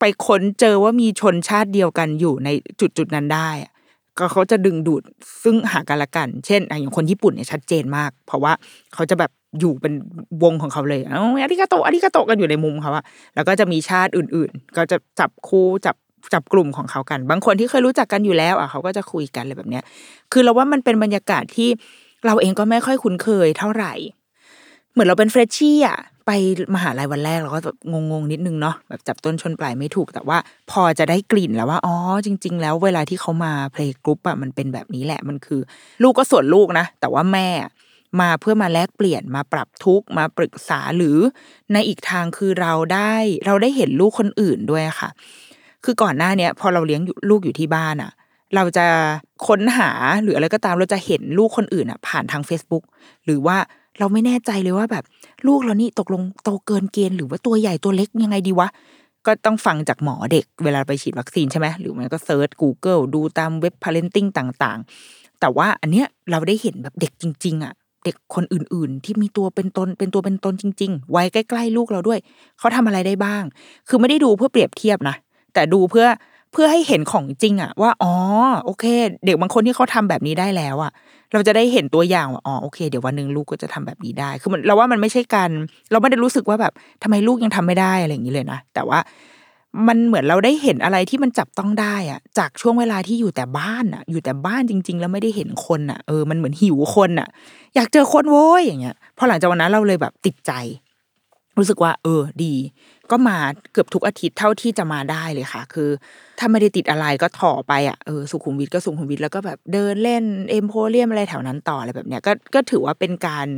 [0.00, 2.48] ไปค้นเจอว่ามีชนชาติเดียวกันอยู่ใน
[2.80, 3.50] จุดจุดนั้นได้
[4.18, 5.02] ก็เขาจะดึงดูด
[5.42, 8.52] ซึ่งหากันละกัน เช่นอย่างคนญี่ปุ่นเนี่ยชัดเจนมาก เพราะว่า
[8.94, 9.30] เขาจะแบบ
[9.60, 9.92] อยู่เป็น
[10.42, 15.96] วงของเขาเลยอ๋อ arigato arigato กันอยู่ในมุมเขาอะแล้วก็จะมีชาติอื่นๆ ก็จะจับคู่จับ
[16.34, 19.84] จับกลุ่มของเขากัน บางคนที่เคยรู้จักกันอยู่แล้วอะเขาก็จะคุยกันอะไรแบบเนี้ย
[20.32, 21.68] คือเราว่ามันเป็นบรรยากาศที่
[22.26, 23.92] เราเองก็ไม่ค่อยคุ้นเคยเท่าไหร่
[24.92, 26.30] เหมือนเราเป็นเฟรชชี่อะไป
[26.74, 27.78] มหาลัยวันแรกเราก็แบบ
[28.10, 30.38] งงๆนิดนึงเนาะแบบจับต้นชนปลายไม่ถูก แต่ว่า
[30.70, 31.94] พอจะได้กลิ่นแล้วว่าอ๋อ
[32.26, 35.60] จริง ๆ แล้วเวลาที่เขามา playgroup อะมันเป็นแบบนี้แหละมันคือ
[36.02, 37.48] ลูกก็ส่วนลูกนะแต่ว่าแม่
[38.20, 41.16] มาเพื่อมาแลกเปลี่ยนมาปรับทุกข์มาปรึกษาหรือ
[41.72, 43.14] ในอีกทางคือเราได้
[43.46, 45.10] เราได้เห็นลูกคนอื่นด้วยค่ะ
[45.84, 48.12] คือก่อนหน้าเนี้ยพอเราเลี้ยงอยู่ลูกอยู่ที่บ้านอะ
[48.54, 48.86] เราจะ
[49.46, 49.90] ค้นหา
[50.22, 52.84] หรืออะไรก็ตามเราจะเห็นลูกคนอื่นอะ ผ่านทาง Facebook
[53.24, 53.56] หรือว่า
[53.98, 55.04] เราไม่แน่ใจเลยว่าแบบ
[55.46, 58.68] ลูกเรานี่ตกลงโตเกินเกณฑ์หรือว่าตัวใหญ่ตัวเล็กยังไงดีวะ
[59.26, 64.78] ก็ต้องฟังจากหมอเด็กเวลาไปฉีดวัคซีนใช่ไหมหรือมันก็เซิร์ช Google ดูตามเว็บ parenting ต่าง
[65.10, 72.18] ๆ แต่ว่าอันเนี้ยเราได้เห็นแบบเด็กจริง ๆ อะ เด็กคนอื่น ๆ ที่มีตัวเป็นตนเป็นตัวเป็นตนจริง ๆ ไวัยใกล้ ๆ ลูกเราด้วย
[72.58, 73.42] เขาทำอะไรได้บ้าง
[73.88, 75.16] คือไม่ได้ดูเพื่อเปรียบเทียบนะ
[75.54, 76.06] แต่ดูเพื่อ
[76.52, 78.12] เพื่อให้เห็นของจริงอะว่าอ๋อ
[78.64, 78.84] โอเค
[79.26, 80.92] เด็กบางคนที่เขาทำแบบนี้ได้แล้วอะ
[81.32, 85.50] เราจะได้เห็นตัวอย่างว่าอ๋อโอเค เดี๋ยววันหนึ่งลูกก็จะทำแบบนี้ได้ คือมันเราว่ามันไม่ใช่การ
[85.90, 88.98] เราไม่ได้รู้สึกว่าแบบทำไมลูกยังทำไม่ได้อะไรอย่างนี้เลยนะแต่ว่า
[89.88, 97.28] มันเหมือนเราได้เห็นอะไรที่มันจับต้องได้อะจากช่วงเวลาที่อยู่แต่บ้านอะอยู่แต่บ้านจริง ๆ แล้วไม่ได้เห็นคนอะเออมันเหมือนหิวคนอะ
[97.74, 100.52] อยากเจอคนโว้ยอย่างเงี้ยพอหลังจากวันนั้นเราเลยแบบติดใจ
[101.58, 102.54] รู้สึกว่า เออ ดี
[103.10, 103.38] ก็มา
[103.72, 105.90] เกือบทุกอาทิตย์เท่าที่จะมาได้เลยค่ะ คือ
[106.38, 113.48] ถ้าไม่ได้ติดอะไรก็ถ่อไปอะเออสุขุมวิทก็สุขุมวิทแล้วก็แบบเดินเล่นเอ็มโพเรียมอะไรแถวนั้นต่ออะไรแบบเนี้ยก็ก็ถือว่าเป็นการ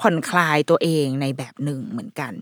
[0.00, 2.32] ผ่อนคลายตัวเองในแบบหนึ่งเหมือนกัน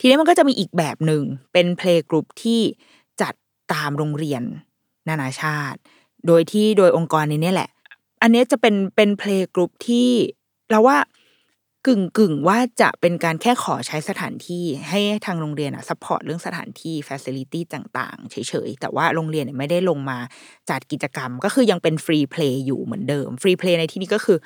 [0.00, 2.60] ทีนี้มันก็จะมีอีกแบบหนึ่งเป็น playgroup ที่
[3.22, 3.34] จัด
[3.72, 4.42] ตามโรงเรียน
[5.08, 5.78] นานาชาติ
[6.26, 7.70] โดยที่โดยองค์กรนี้เนี่ยแหละ
[8.22, 10.10] อันนี้จะเป็นเป็น playgroup ที่
[10.70, 10.98] เราว่า
[11.86, 18.36] กึ่งกึ่งว่าจะเป็นการแค่ขอใช้สถานที่ให้ทางโรงเรียนอะซัพพอร์ตเรื่องสถานที่ฟ a ซิลิตี้ต่างๆ เฉ
[18.66, 20.18] ยๆ แต่ว่าโรงเรียนไม่ได้ลงมา
[20.70, 24.38] จัดกิจกรรม ก็คือยังเป็น free play อยู่เหมือนเดิม free play ในที่นี้ก็คือ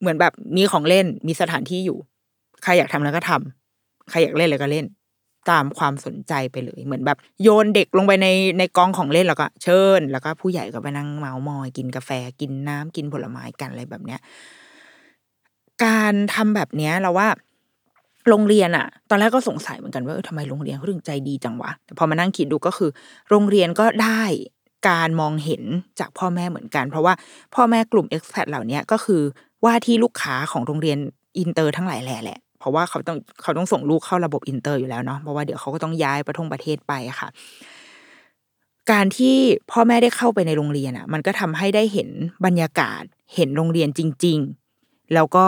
[0.00, 1.98] เหมือนแบบมีของเล่นมีสถานที่อยู่
[2.62, 3.65] ใครอยากทำแล้วก็ทำ
[4.10, 4.86] ใครอยากเล่นอะไรก็เล่น
[5.50, 14.20] ตามความสนใจไปเลย เหมือนแบบ โยนเด็กลงไปในในกองของเล่นแล้วก็เชิญ แล้วก็ผู้ใหญ่ก็ไปนั่งเมาส์มอยกินกาแฟกินน้ำกินผลไม้กันอะไรแบบเนี้ย
[15.84, 17.28] การทำแบบเนี้ยเราว่า
[18.28, 22.90] โรงเรียนอะตอนแรกก็สงสัยเหมือนกันว่าเออทำไมโรงเรียนเขาถึงใจดีจังวะแต่พอมานั่งคิดดูก็คือ
[23.30, 24.22] โรงเรียนก็ได้
[24.88, 25.62] การมองเห็น
[26.00, 27.14] จากพ่อแม่เหมือนกัน เพราะว่า
[27.54, 29.22] พ่อแม่กลุ่ม expat เหล่านี้ก็คือ
[29.64, 30.98] ว่าที่ลูกค้าของโรงเรียน
[31.38, 37.28] อินเตอร์ทั้งหลายแหล่แหละ เพราะว่าเขาต้องเขาต้องส่งลูกเข้าระบบอินเตอร์อยู่แล้วเนาะเพราะว่าเดี๋ยวเขาก็ต้องย้ายประทงประเทศไปค่ะ
[38.90, 39.36] การที่
[39.70, 42.08] พ่อแม่ได้เข้าไปในโรงเรียนอะ มันก็ทำให้ได้เห็น
[42.46, 43.02] บรรยากาศ
[43.34, 44.38] เห็นโรงเรียนจริง
[44.76, 45.46] ๆ แล้วก็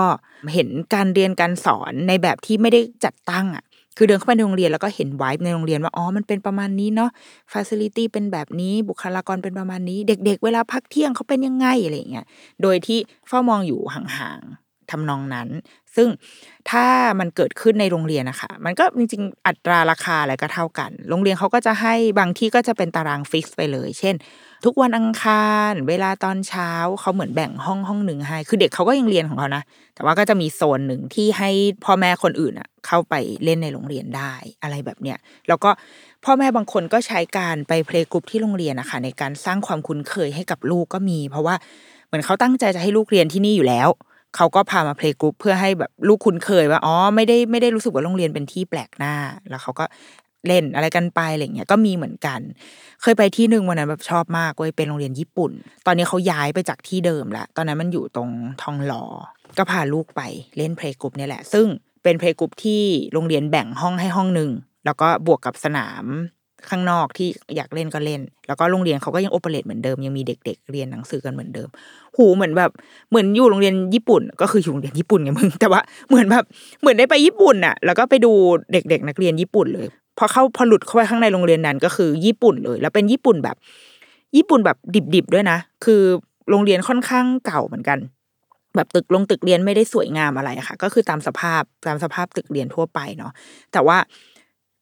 [0.55, 3.65] เห็นการเรียนการสอนในแบบที่ไม่ได้จัดตั้งอะ
[3.97, 7.11] คือเดินเข้าไปในโรงเรียนแล้วก็เห็น vibe ในโรงเรียนว่าอ๋อมันเป็นประมาณนี้เนาะ
[7.53, 12.27] ฟ a ซิลิตี้เป็นแบบนี้บุคลากรเป็นประมาณนี้ เด็ก ๆ เวลาพักเที่ยงเขาเป็นยังไงอะไรเงี้ย
[12.63, 15.49] โดยที่เฝ้ามองอยู่ห่างๆ ทำนองนั้น
[15.97, 16.09] ซึ่ง
[16.71, 16.87] ถ้า
[17.21, 24.15] มันเกิดขึ้นในโรงเรียนนะคะ มันก็จริงๆ อัตราราคาอะไรก็เท่ากัน โรงเรียนเขาก็จะให้บางที่ก็จะเป็นตาราง fix ไปเลย เช่น
[24.65, 26.71] ทุกวันอังคาร เวลาตอนเช้า
[27.01, 29.63] เขาเหมือนแบ่งห้องห้องหนึ่งให้ คือเด็กเขาก็ยังเรียนของเขานะ
[29.95, 31.51] แต่ว่าก็จะมีโซนหนึ่งที่ให้
[31.85, 35.71] พ่อแม่คนอื่นอะเข้าไปเล่นในโรงเรียนได้อะไรแบบเนี้ย แล้วก็
[36.25, 41.55] พ่อแม่บางคนก็ใช้การไป playgroup ที่โรงเรียนนะคะในการสร้างความคุ้นเคยให้กับลูกก็มี เพราะว่า
[42.07, 43.89] เหมือนเขาตั้งใจจะให้ลูกเรียนที่นี่อยู่แล้ว
[44.37, 49.15] เขาก็พามา playgroup เพื่อให้แบบลูกคุ้นเคยว่าอ๋อไม่ได้ไม่ได้รู้สึกว่าโรงเรียนเป็นที่แปลกหน้า
[49.51, 49.85] แล้วเขาก็
[50.47, 52.41] เล่นอะไรกันไปอะไรเงี้ยก็มีเหมือนกัน
[53.03, 55.53] เคยไปที่หนึ่งวันนั้นแบบชอบมากเว้ยเป็นโรงเรียนญี่ปุ่น
[55.87, 58.31] ตอนนี้เขาย้ายไปจากที่เดิมแล้วตอนนั้นมันอยู่ตรง
[58.63, 59.05] ทองหล่อ
[59.59, 60.23] ก็พาลูกไป
[60.57, 61.67] เล่น playgroup เนี่ยแหละ ซึ่ง
[62.03, 64.51] เป็น playgroup ที่โรงเรียนแบ่งห้องให้ห้องหนึ่ง
[64.85, 66.05] แล้วก็บวกกับสนาม
[66.71, 71.69] ข้างนอกที่อยากเล่นก็เล่น แล้วก็โรงเรียนเขาก็ยัง operate เหมือนเดิมยังมีเด็ก ๆ เรียนหนังสือกันเหมือนเดิม
[72.17, 72.71] หูยเหมือนแบบ
[73.11, 76.45] เหมือนอยู่โรงเรียนญี่ปุ่น ก็คืออยู่โรงเรียนญี่ปุ่นไงมึงแต่ว่าเหมือนแบบ
[76.81, 78.33] เหมือนได้ไปญี่ปุ่นอะแล้วก็ไปดู
[78.73, 79.87] เด็ก ๆ นักเรียนญี่ปุ่นเลย
[80.19, 83.57] พอเข้าพอหลุดเข้าไปข้างในโรงเรียนนั้นก็คือญี่ปุ่นเลย แล้วเป็นญี่ปุ่นแบบ
[84.37, 84.77] ญี่ปุ่นแบบ
[85.15, 86.03] ดิบๆด้วยนะ คือ
[86.51, 87.99] โรงเรียนค่อนข้างเก่าเหมือนกัน
[88.77, 93.33] แบบตึกลงตึกเรียนไม่ได้สวยงามอะไรค่ะ ก็คือตามสภาพตามสภาพตึกเรียนทั่วไปเนาะ
[93.73, 93.99] แต่ว่า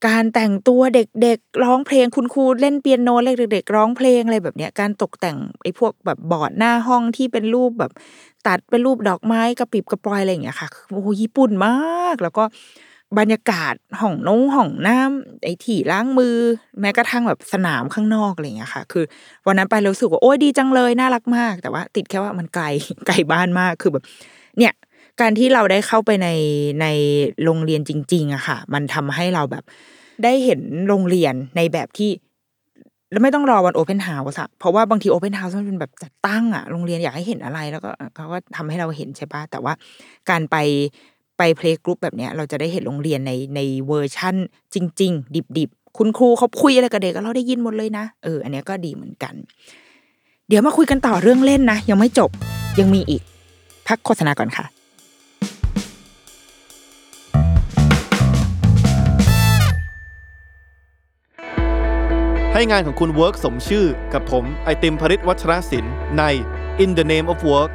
[0.05, 7.93] การแต่งตัวเด็กๆร้องเพลงคุณครูเล่นเปียโนเด็ก ๆ ร้องเพลงอะไรแบบเนี้ยการตกแต่งไอ้พวกแบบบอร์ดหน้าห้องที่เป็นรูปแบบ
[8.47, 12.45] ตัดเป็นรูปดอกไม้กระปิบกระปลอยอะไรอย่างเงี้ยค่ะโอ้โหญี่ปุ่นมาก แล้วก็
[13.19, 16.37] บรรยากาศห้องนงห้องน้ำไอ้ที่ล้างมือ
[16.81, 19.05] แม้กระทั่งแบบสนามข้างนอกอะไรอย่างเงี้ยค่ะ คือ
[19.47, 22.65] วันนั้นไปเรารู้สึกว่าโอ้ยดีจังเลยน่ารักมาก แต่ว่า ติดแค่ว่ามันไกล
[23.07, 24.05] ไกลบ้านมากคือแบบ
[25.21, 26.29] การที่เราได้เข้าไปใน
[26.83, 26.87] ใน
[27.45, 29.65] โรงเรียนจริงๆอะค่ะ มันทำให้เราแบบ
[30.25, 32.11] ได้เห็นโรงเรียนในแบบที่
[33.11, 39.73] แล้วไม่ต้องรอวัน open house อะเพราะว่าบางที open house มันเป็นแบบจัดตั้งอะโรงเรียนอยากให้เห็นอะไรแล้วก็เขาก็ทำให้เราเห็นใช่ปะแต่ว่า
[40.31, 40.57] การไป
[41.39, 44.35] ไป playgroup แบบเนี้ยเราจะได้เห็นโรงเรียนในในเวอร์ชั่น
[44.75, 49.35] จริง ๆ ดิบๆ คุณครูเขาคุยอะไรกับเด็กเราได้ยินหมดเลยนะเอออันนี้ก็ดีเหมือนกัน
[50.49, 52.31] เดี๋ยวมาคุยกันต่อเรื่องเล่นนะ ยังไม่จบ
[52.81, 53.23] ยังมีอีก
[53.89, 54.76] พักโฆษณาก่อนค่ะ
[62.59, 66.23] ให้งานของคุณ Work สมชื่อกับผม ไอติมภริศวัชรศิลป์ใน
[66.83, 67.73] In the Name of Work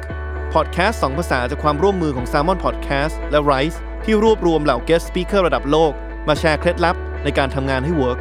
[0.52, 5.92] พอดแคสต์สองภาษาจากความร่วมมือของ Salmon Podcast และ Rise ที่รวบรวมเหล่า Guest Speaker ระดับโลก
[6.28, 8.20] มาแชร์เคล็ดลับในการทำงานให้ Work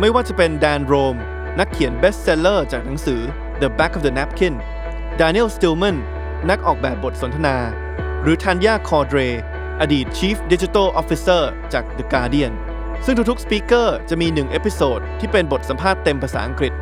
[0.00, 1.16] ไม่ว่าจะเป็น Dan Roam
[1.58, 3.20] นักเขียน Bestseller จากหนังสือ
[3.60, 4.54] The Back of the Napkin
[5.20, 5.96] Daniel Stillman
[6.50, 7.56] นักออกแบบบทสนทนา
[8.22, 9.18] หรือ Tanya Cordrey
[9.80, 12.54] อดีต Chief Digital Officer จาก The Guardian
[13.06, 16.72] ซึ่งทุกๆ speaker จะมี 1 episode ที่เป็นบทสัมภาษณ์เต็มภาษาอังกฤษ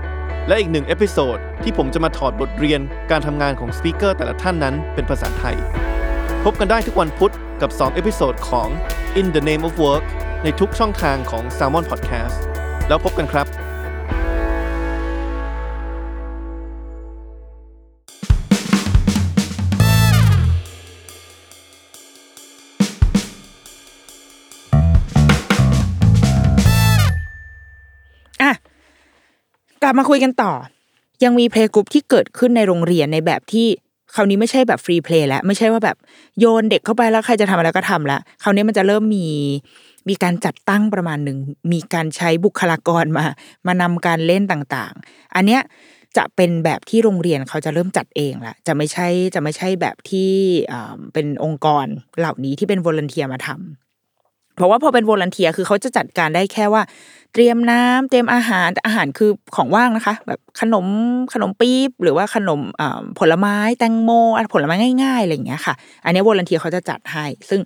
[0.48, 2.80] และอีกหนึ่ง episode ที่ผมจะมาถอดบทเรียน
[3.10, 5.56] การทำงานของ speaker แต่ละท่านนั้นเป็นภาษาไทย
[6.44, 8.68] พบกันได้ทุกวันพุธกับ 2 episode ของ
[9.20, 10.04] In the Name of Work
[10.42, 12.36] ในทุกช่องทางของ Salmon Podcast
[12.88, 13.46] แล้วพบกันครับ
[29.90, 30.52] กลับมาคุยกันต่อ
[31.24, 33.66] ยังมี playgroup ที่เกิดขึ้นในโรงเรียนในแบบที่
[34.14, 35.96] คราวนี้ไม่ใช่แบบ free play แล้วไม่ใช่ว่าแบบ
[36.38, 39.26] โยนเด็กเข้าไปแล้วใครจะทำอะไรก็ทำแล้วคราวนี้มันจะเริ่มมี
[40.08, 41.38] มีการจัดตั้งประมาณหนึ่ง
[41.72, 43.24] มีการใช้บุคลากรมา
[43.66, 45.60] มานำการเล่นต่างๆ อันเนี้ย
[46.16, 50.30] จะเป็นแบบที่โรงเรียนเขาจะเริ่มจัดเองละจะไม่ใช่จะไม่ใช่แบบที่
[50.72, 51.86] อ่าเป็นองค์กร
[52.18, 56.82] เหล่านี้ที่เป็น volunteer มาทำเพราะว่าพอเป็น volunteer คือเขาจะจัดการได้แค่ว่า
[57.32, 60.86] เตรียมน้ำเตรียมอาหารแต่อาหารคือของว่างนะคะ แบบขนม
[61.32, 62.60] ขนมปี๊บหรือว่าขนม
[63.18, 64.10] ผลไม้แตงโม
[64.54, 67.60] ผลไม้ง่ายๆอะไรอย่างเงี้ยค่ะ อันนี้ volunteer เขาจะจัดให้ ซึ่ง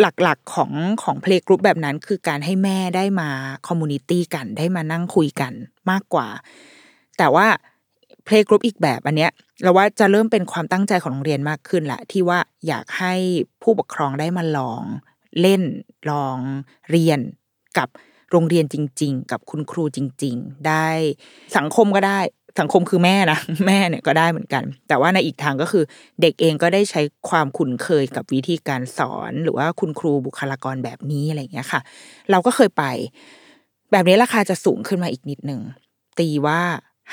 [0.00, 0.70] หลักๆของ
[1.02, 3.28] ของ playgroup แบบนั้น คือการให้แม่ได้มา
[3.66, 5.52] community กันได้มานั่งคุยกัน
[5.90, 6.28] มากกว่า
[7.18, 7.46] แต่ว่า
[8.24, 13.14] playgroup อีกแบบอันเนี้ยเราว่าจะเริ่มเป็นความตั้งใจของโรงเรียนมากขึ้นละที่ว่าอยากให้
[13.62, 14.82] ผู้ปกครองได้มาลอง
[15.40, 15.62] เล่น
[16.10, 16.36] ลอง
[16.90, 17.20] เรียน
[17.78, 17.88] กับ
[18.32, 20.88] โรงเรียนจริง ๆ กับคุณครูจริง ๆ ได้
[21.56, 22.20] สังคมก็ได้
[22.60, 25.84] สังคมคือแม่นะแม่เนี่ยก็ได้เหมือนกัน แต่ว่าในอีกทางก็คือ
[26.20, 31.80] เด็กเองก็ได้ใช้ความคุ้นเคยกับวิธีการสอน หรือว่าคุณครูบุคลากรแบบนี้อะไรอย่างเงี้ยค่ะ
[32.30, 32.84] เราก็เคยไป
[33.92, 35.60] แบบนี้ราคาจะสูงขึ้นมาอีกนิดหนึ่ง
[36.18, 36.60] ตีว่า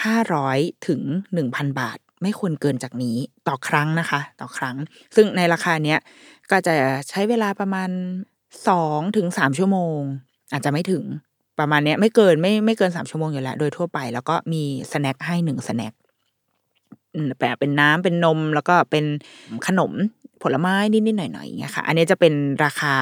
[0.03, 1.01] ห้าร้อยถึง
[1.33, 4.75] หนึ่งพันบาท ไม่ควรเกินจากนี้ต่อครั้งนะคะ ต่อครั้ง
[5.15, 5.99] ซึ่งในราคาเนี้ย
[6.51, 6.75] ก็จะ
[7.09, 7.89] ใช้เวลาประมาณ
[8.67, 10.01] สองถึงสามชั่วโมง
[10.51, 11.03] อาจจะไม่ถึง
[11.59, 15.93] ประมาณเนี้ยไม่เกินไม่ไม่เกินสามชั่วโมงอยู่แล้วโดยทั่วไป แล้วก็มี snack ให้หนึ่ง snack
[17.39, 19.05] แบบเป็นน้ำเป็นนมแล้วก็เป็น
[19.67, 19.91] ขนม
[20.41, 22.33] ผลไม้นิดๆหน่อยๆอย่างเงี้ยค่ะ อันนี้จะเป็น
[22.63, 22.93] ราคา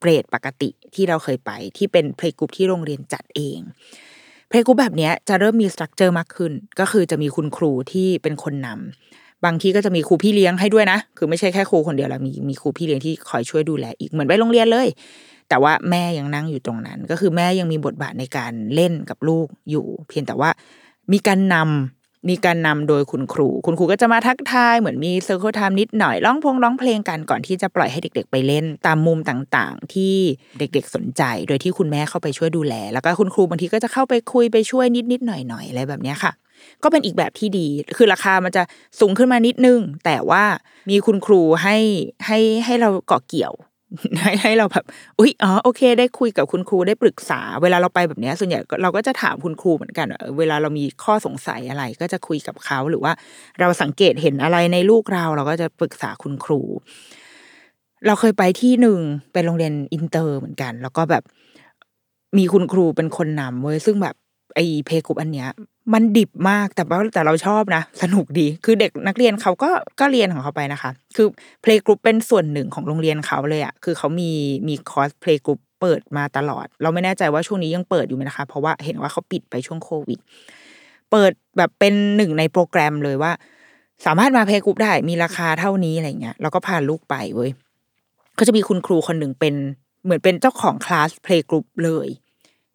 [0.00, 3.58] เกรดปกติที่เราเคยไป ที่เป็น playgroup ที่โรงเรียนจัดเอง
[4.48, 14.86] playgroup แบบนี้จะเริ่มมี structure มากขึ้น ก็คือจะมีคุณครูที่เป็นคนนำบางทีก็จะมีครูพี่เลี้ยงให้ด้วยนะ คือไม่ใช่แค่ครูคนเดียวแล้วมีมีครูพี่เลี้ยงที่คอยช่วยดูแลอีกเหมือนไปโรงเรียนเลย
[15.48, 20.50] แต่ว่าแม่ยังนั่งอยู่ตรงนั้น ก็คือแม่ยังมีบทบาทในการเล่นกับลูกอยู่ เพียงแต่ว่า
[21.12, 30.14] มีการนำมีการนำโดยคุณครู คุณครูก็จะมาทักทายเหมือนมี circle time นิดหน่อยร้องพงร้องเพลงกันก่อนที่จะปล่อยให้เด็ก ๆ ไปเล่นตามมุมต่างๆ ที่
[30.58, 36.32] เด็ก ๆสนใจ โดยที่คุณแม่เข้าไปช่วยดูแล แล้วก็คุณครูบางทีก็จะเข้าไปคุยไปช่วยนิดๆหน่อยๆอะไรแบบนี้ค่ะ
[36.82, 38.62] ก็เป็นอีกแบบที่ดี คือราคามันจะ
[39.00, 40.44] สูงขึ้นมานิดนึง แต่ว่า
[40.90, 41.76] มีคุณครูให้
[42.26, 43.52] ให้ให้เราเกาะเกี่ยว
[44.20, 44.84] ให้ให้เราแบบ
[45.18, 50.06] อุ๊ยอ๋อโอเค ได้คุยกับคุณครูได้ปรึกษา เวลาเราไปแบบนี้ส่วนใหญ่เราก็จะถามคุณครูเหมือนกัน
[50.38, 53.12] เวลาเรามีข้อสงสัยอะไร ก็จะคุยกับเขาหรือว่า
[53.60, 56.60] เราสังเกตเห็นอะไรในลูกเรา เราก็จะปรึกษาคุณครู
[58.06, 59.00] เราเคยไปที่หนึ่ง
[59.32, 61.22] เป็นโรงเรียนอินเตอร์เหมือนกัน แล้วก็แบบ
[62.38, 64.14] มีคุณครูเป็นคนนำเว้ยซึ่งแบบ
[64.54, 65.48] ไอ้ playgroup อันเนี้ย
[65.92, 69.70] มันดิบมากแต่ว่าแต่เราชอบนะ สนุกดีคือเด็กนักเรียนเขาก็
[70.00, 71.26] ก็เรียนของเขาไปนะคะ คือ
[71.62, 74.30] playgroup เป็นส่วนหนึ่งของโรงเรียนเขาเลยอะคือเขามี
[74.68, 80.18] มีคอร์ส playgroup เปิดมาตลอด เราไม่แน่ใจว่าช่วงนี้ยังเปิดอยู่ไหมนะคะ เพราะว่าเห็นว่าเขาปิดไปช่วงโควิด
[81.10, 83.32] เปิดแบบเป็นหนึ่งในโปรแกรมเลยว่า
[84.06, 87.50] สามารถมา playgroup ได้มีราคาเท่านี้อะไรเงี้ยแล้วก็พาลูกไปเว้ย
[88.38, 89.54] ก็จะมีคุณครูคนหนึ่งเป็น
[90.04, 92.08] เหมือนเป็นเจ้าของคลาส playgroup เลย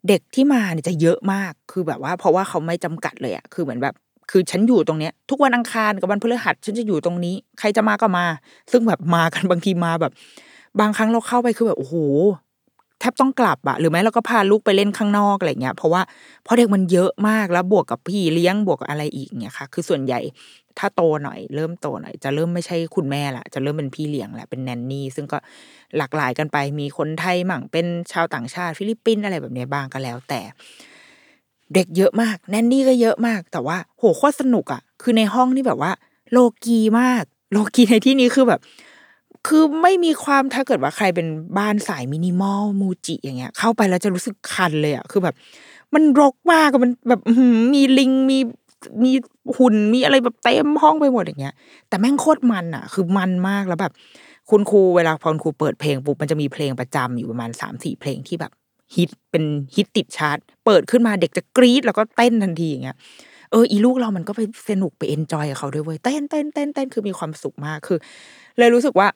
[0.08, 3.94] เด็กที่มาเนี่ยจะเยอะมาก คือแบบว่า เพราะว่าเขาไม่จำกัดเลยอะคือเหมือนแบบ
[4.32, 8.26] คือฉันอยู่ตรงเนี้ย ทุกวันอังคารกับวันพฤหัสฉันจะอยู่ตรงนี้ ใครจะมาก็มา
[8.72, 10.12] ซึ่งแบบมากันบางทีมาแบบ
[10.80, 11.96] บางครั้งเราเข้าไปคือแบบโอ้โห
[13.00, 16.02] แทบต้องกลับอะหรือไม่เราก็พาลูกไปเล่นข้างนอกอะไรเงี้ยเพราะว่า
[16.44, 20.20] เพราะเด็กมันเยอะมากแล้วบวกกับพี่เลี้ยงบวกกับอะไรอีกเนี่ยค่ะ คือส่วนใหญ่
[20.80, 25.38] ถ้าโตหน่อย เริ่มโตหน่อย จะเริ่มไม่ใช่คุณแม่ละจะเริ่มเป็นพี่เลี้ยงแหละเป็น nanny ซึ่งก็
[25.98, 30.42] หลากหลายกันไปมีคนไทยมั่งเป็นชาวต่างชาติฟิลิปปินส์อะไรแบบเนี้ยบ้างก็แล้ว แต่
[31.74, 35.92] เด็กเยอะมาก nanny ก็เยอะมาก แต่ว่าโหโคตรสนุกอะคือในห้องนี่แบบว่า
[36.32, 38.60] โลกีมาก โลกีในที่นี้คือแบบ
[39.48, 45.36] คือไม่มีความถ้าเกิดว่าใครเป็นบ้านสาย minimal Muji อย่างเงี้ย เข้าไปแล้วจะรู้สึกคันเลยอะคือแบบ
[45.94, 47.22] มันรกมากมันแบบ
[47.74, 48.38] มีลิงมี
[49.04, 49.14] มี
[49.58, 51.54] หุ่นมีอะไรแบบเต็มห้องไปหมดอย่างเงี้ย
[51.90, 53.94] แต่แม่งโคตรมันอะ คือมันมากแล้วแบบ
[54.50, 58.52] คุณครูเวลาพอคุณครูเปิดเพลงปุ๊บมันจะมีเพลงประจำอยู่ประมาณสามสี่เพลงที่แบบ
[58.96, 59.44] ฮิตเป็น
[59.76, 62.98] ฮิตติดชาร์ตเปิดขึ้นมาเด็กจะกรี๊ดแล้วก็เต้นทันทีอย่างเงี้ย
[63.52, 67.98] เอออีลูกเรามันก็ไปสนุกไป enjoy กับเขาด้วยเว้ยเต้นเต้นเต้นเต้นคือมีความสุขมากคือ
[68.58, 69.08] เลยรู้สึกว่า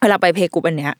[0.00, 0.94] เวลาไป playgroup อันเนี้ย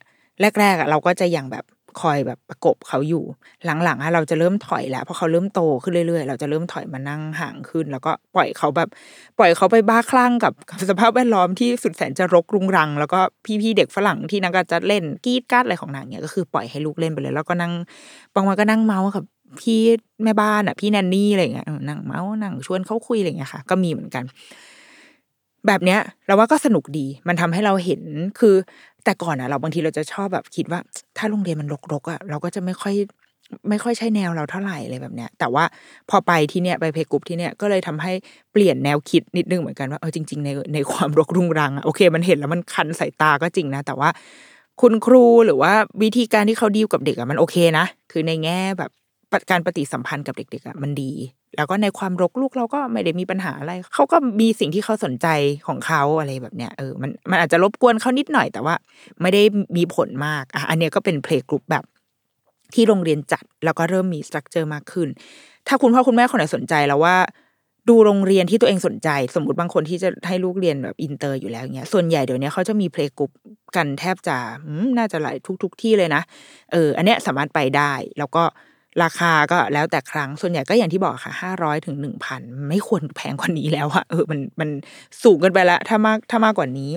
[0.59, 1.65] แรกๆอะเราก็จะอยังแบบ
[2.01, 3.23] คอยแบบประกบเขาอยู่
[3.65, 8.89] หลังๆอะเราจะเริ่มถอยแล้วเพราะเขาเริ่มโตขึ้นเรื่อยๆ เราจะเริ่มถอยมานั่งห่างขึ้น แล้วก็ปล่อยเขาแบบ
[9.37, 10.53] ปล่อยเขาไปบ้าคลั่งกับ
[10.89, 13.19] สภาพแวดล้อมที่สุดแสนจะรกรุงรัง แล้วก็
[13.61, 17.73] พี่ๆเด็กฝรั่งที่นักก็จะเล่นกีดกราดอะไรของนางเนี้ยก็คือปล่อยให้ลูกเล่นไปเลย แล้วก็นั่ง
[18.33, 19.23] บางวันก็นั่งเมาส์กับ
[19.61, 19.81] พี่
[20.23, 24.23] แม่บ้านอะ พี่แนนนี่อะไรเงี้ยนั่งเมาส์นั่งชวนเขาคุยอะไรเงี้ยค่ะ ก็มีเหมือนกัน
[25.67, 28.01] แบบเนี้ย เราว่าก็สนุกดี มันทำให้เราเห็น
[28.39, 28.55] คือ
[29.05, 30.79] แต่ก่อนอะเราบางทีเราจะชอบแบบคิดว่า
[31.17, 32.95] ถ้าโรงเรียนมันรกๆอะเราก็จะไม่ค่อย
[33.69, 35.63] ไม่ค่อยใช่แนวเราเท่าไหร่อะไรแบบเนี้ย แต่ว่า
[36.09, 38.13] พอไปที่เนี้ยไปเพกรุ๊ปที่เนี้ยก็เลยทำให้
[38.53, 44.09] เปลี่ยนแนวคิดนิดนึงเหมือนกันว่าเออจริง ๆ ในในความรกรุงรังอะโอเค มันเห็นแล้วมันคันสายตาก็จริงนะ แต่ว่า
[44.81, 48.91] คุณครูหรือว่าวิธีการที่เขาดีลกับเด็กอะมันโอเคนะ คือในแง่แบบ
[49.51, 51.11] การปฏิสัมพันธ์กับเด็กๆอะมันดี
[51.57, 55.27] แล้วก็ในความรกลูกเราก็ไม่ได้มีปัญหาอะไร เขาก็มีสิ่งที่เขาสนใจ
[55.67, 58.75] ของเขาอะไรแบบเนี้ยเออมันมันอาจจะรบกวนเขานิดหน่อยแต่ว่า
[59.21, 59.41] ไม่ได้
[59.77, 61.83] มีผลมากอะอันเนี้ยก็เป็น playgroup แบบ
[62.73, 65.07] ที่โรงเรียนจัดแล้วก็เริ่มมี structure มากขึ้น
[65.67, 67.15] ถ้าคุณพ่อคุณแม่คนไหนสนใจแล้วว่า
[67.89, 73.31] ดูโรงเรียนที่ตัวเองสนใจ สมมติบางคนที่จะให้ลูกเรียนแบบอินเตอร์อยู่แล้วเงี้ยส่วนใหญ่เดี๋ยวนี้เขาจะมี playgroup
[73.75, 74.37] กันแทบจะ
[74.97, 76.21] น่าจะหลายทุก ๆ ที่เลยนะ
[76.71, 78.43] เออ อันเนี้ยสามารถไปได้แล้วก็
[79.03, 84.69] ราคาก็แล้วแต่ครั้งส่วนใหญ่ก็อย่างที่บอกค่ะห้าร้อยถึงหนึ่งพันไม่ควรแพงกว่านี้แล้วอะเออมันมัน
[85.23, 86.91] สูงเกินไปละถ้ามากถ้ามากกว่านี้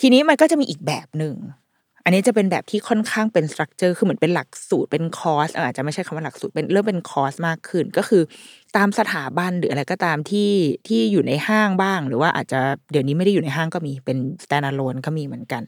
[0.00, 1.36] ทีนี้มันก็จะมีอีกแบบหนึ่ง
[2.04, 8.22] อันนี้จะเป็นแบบที่ค่อนข้างเป็น structure คือเหมือนเป็นหลักสูตรเป็นคอร์สอออาจจะไม่ใช่คำว่าหลักสูตรเป็นเริ่มเป็นคอร์สมากขึ้น ก็คือ
[8.76, 10.50] ตามสถาบันหรืออะไรก็ตามที่
[10.86, 15.62] ที่อยู่ในห้างบ้าง หรือว่าอาจจะเดี๋ยวนี้ไม่ได้อยู่ในห้างก็มีเป็น standalone ก็มีเหมือนกัน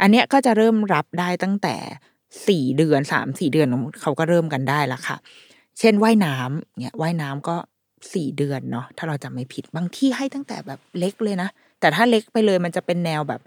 [0.00, 1.76] อันเนี้ยก็จะเริ่มรับได้ตั้งแต่
[2.48, 3.68] สี่เดือนสามสี่เดือน
[4.02, 5.16] เขาก็เริ่มกันได้ละค่ะ
[5.78, 7.56] เช่นว่ายน้ำเนี่ยว่ายน้ำก็
[8.14, 11.48] สี่เดือนเนาะถ้าเราจำไม่ผิดบางที่ให้ตั้งแต่แบบเล็กเลยนะ
[11.80, 13.40] แต่ถ้าเล็กไปเลยมันจะเป็นแนวแบบ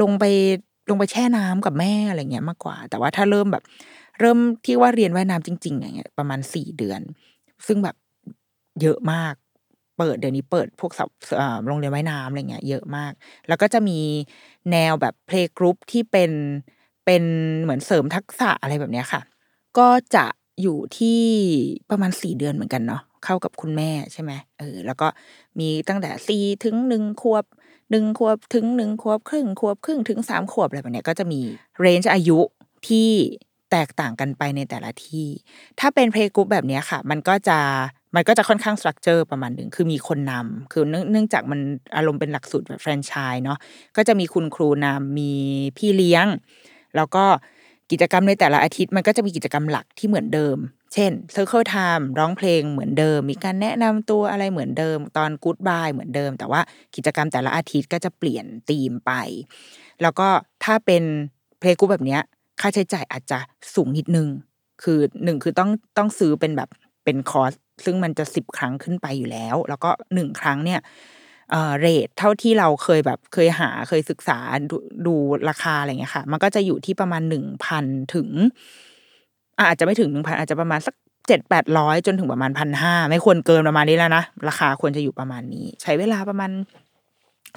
[0.00, 0.24] ลงไป
[0.90, 3.64] ลงไปแช่น้ำกับแม่อะไรเงี้ยมากกว่า แต่ว่าถ้าเริ่มแบบ
[4.20, 7.00] เริ่มที่ว่าเรียนว่ายน้ำจริง ๆ อย่างเงี้ยประมาณสี่เดือน
[7.66, 7.96] ซึ่งแบบ
[8.82, 9.34] เยอะมาก
[9.98, 11.08] เปิดเดี๋ยวนี้เปิดพวกสับ
[11.66, 13.12] โรงเรียนว่ายน้ำอะไรเงี้ยเยอะมาก
[13.48, 13.98] แล้วก็จะมี
[14.72, 16.30] แนวแบบ playgroup ที่เป็น
[17.06, 17.22] เป็น
[17.62, 19.20] เหมือนเสริมทักษะอะไรแบบนี้ค่ะ
[19.78, 20.26] ก็จะ
[20.62, 21.22] อยู่ที่
[21.90, 25.06] ประมาณสี่เดือนเหมือนกันเนาะเข้ากับคุณแม่ใช่ไหมเออแล้วก็
[25.58, 27.44] มีตั้งแต่สี่ถึงหนึ่งขวบ
[27.90, 31.40] หนึ่งขวบถึงหนึ่งขวบครึ่งขวบครึ่งถึงสามขวบอะไรแบบนี้ก็จะมี
[31.80, 32.38] range อายุ
[32.88, 33.10] ที่
[33.70, 35.26] แตกต่างกันไปในแต่ละที่
[35.80, 37.58] ถ้าเป็น playgroup แบบนี้ค่ะ มันก็จะ
[38.14, 41.60] มันก็จะค่อนข้าง structure ประมาณหนึ่งคือมีคนนำคือเนื่องเนื่องจากมัน
[41.96, 43.58] อารมณ์เป็นหลักสูตรแบบแฟรนไชส์เนาะ
[43.96, 45.32] ก็จะมีคุณครูนำมี
[45.76, 46.26] พี่เลี้ยง
[46.96, 47.24] แล้วก็
[47.90, 50.56] กิจกรรมในแต่ละอาทิตย์มันก็จะมีกิจกรรมหลักที่เหมือนเดิม
[50.94, 56.60] เช่น Circle Time ร้องเพลงเหมือนเดิม มีการแนะนำตัวอะไรเหมือนเดิม ตอน Good Bye เหมือนเดิม แต่ว่า
[56.96, 59.12] กิจกรรมแต่ละอาทิตย์ก็จะเปลี่ยนธีมไป
[60.02, 60.28] แล้วก็
[60.64, 61.02] ถ้าเป็น
[61.60, 62.22] playgroup แบบเนี้ย
[62.60, 63.38] ค่าใช้จ่ายอาจจะ
[63.74, 64.28] สูงนิดนึง
[64.82, 66.68] คือหนึ่งคือต้องต้องซื้อเป็นแบบ
[67.04, 67.52] เป็นคอร์ส
[67.84, 70.80] ซึ่งมันจะสิบครั้งขึ้นไปอยู่แล้ว แล้วก็หนึ่งครั้งเนี่ย
[71.50, 74.38] เอ่อ rate เท่าที่เราเคยแบบเคยหาเคยศึกษา
[74.70, 75.14] ดูดู
[75.48, 78.28] ราคาอะไรเงี้ยค่ะ มันก็จะอยู่ที่ประมาณหนึ่งพันถึง
[79.58, 80.94] อะอาจจะไม่ถึงหนึ่งพันอาจจะประมาณสัก
[81.28, 86.50] เจ็ดแปดร้อยจนถึงประมาณพันห้าไม่ควรเกินประมาณนี้แล้วนะ ราคาควรจะอยู่ประมาณนี้ ใช้เวลาประมาณ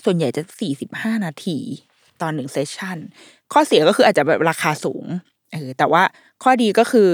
[0.05, 1.57] ส่วนใหญ่จะสี่สิบห้านาที
[2.21, 2.97] ตอนหนึ่งเซสชัน
[3.53, 5.05] ข้อเสียก็คืออาจจะแบบราคาสูง
[5.53, 6.03] เออแต่ว่า
[6.43, 7.09] ข้อดีก็คือ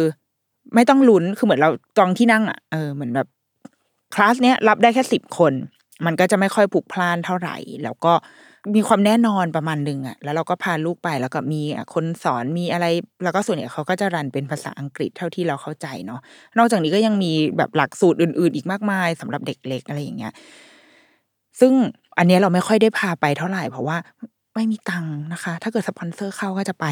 [0.75, 3.27] ไม่ต้องลุ้นคือเหมือนเราจองที่นั่งอะเออเหมือนแบบ
[4.15, 5.53] คลาสเนี้ยรับได้แค่สิบคน
[6.05, 8.13] มันก็จะไม่ค่อยผูกพล่านเท่าไหร่ แล้วก็
[8.75, 11.61] มีความแน่นอนประมาณหนึ่งอะแล้วเราก็พาลูกไปแล้วก็มี
[11.93, 12.85] คนสอนมีอะไร
[13.23, 16.19] แล้วก็ส่วนใหญ่เขาก็จะรันเป็นภาษาอังกฤษเท่าที่เราเข้าใจเนาะ
[16.57, 20.33] นอกจากนี้ก็ยังมีแบบหลักสูตรอื่น ๆ อีกมากมายสำหรับเด็กเล็กอะไรอย่างเงี้ย
[21.59, 21.73] ซึ่ง
[22.17, 23.97] อันนี้เราไม่ค่อยได้พาไปเท่าไหร่ เพราะว่า
[24.55, 26.85] ไม่มีตังค์นะคะ ถ้าเกิดสปอนเซอร์เข้าก็จะไป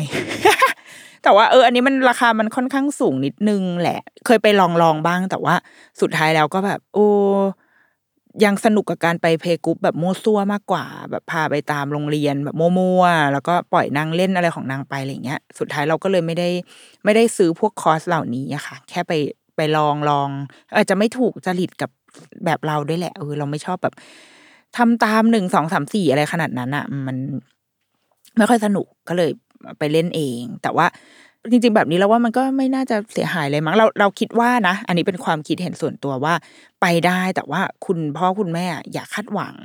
[1.24, 5.56] แต่ว่าเออ อันนี้มันราคามันค่อนข้างสูงนิดนึงแหละ เคยไปลองลองบ้าง แต่ว่า
[6.02, 7.08] สุดท้ายแล้วก็แบบ โอ้
[8.46, 16.50] ยังสนุกกับการไป playgroup แบบมั่วซั่วมากกว่า แบบพาไปตามโรงเรียนแบบมั่วๆแล้วก็ปล่อยนางเล่นอะไรของนางไปอะไรเงี้ย สุดท้ายเราก็เลยไม่ได้
[17.04, 19.14] ไม่ได้ซื้อพวกคอร์สเหล่านี้อะค่ะ แค่ไป
[19.56, 20.30] ไปลองลอง
[20.76, 21.90] อาจจะไม่ถูกจริตกับ
[22.46, 23.96] แบบเราด้วยแหละเออเราไม่ชอบแบบ
[24.78, 27.18] ทำตามหนึ่งสองสามสี่อะไรขนาดนั้นอะมัน
[28.38, 29.32] ไม่ค่อยสนุกก็เลย
[29.80, 30.86] ไปเล่นเอง แต่ว่า
[31.52, 36.34] จริง ๆ แบบนี้แล้วว่ามันก็ไม่น่าจะเสียหายเลยมั้งเราเราคิดว่านะ อันนี้เป็นความคิดเห็นส่วนตัวว่า
[36.82, 39.56] ไปได้แต่ว่าคุณพ่อคุณแม่อย่าคาดหวัง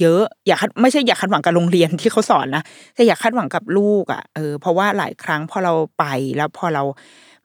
[0.00, 2.62] เยอะ อย่าคาดไม่ใช่อย่าคาดหวังกับโรงเรียนที่เขาสอนนะ
[2.94, 6.04] แต่อย่าคาดหวังกับลูกอะ่ะเออเพราะว่าหลายครั้งพอเราไป
[6.36, 6.82] แล้วพอเรา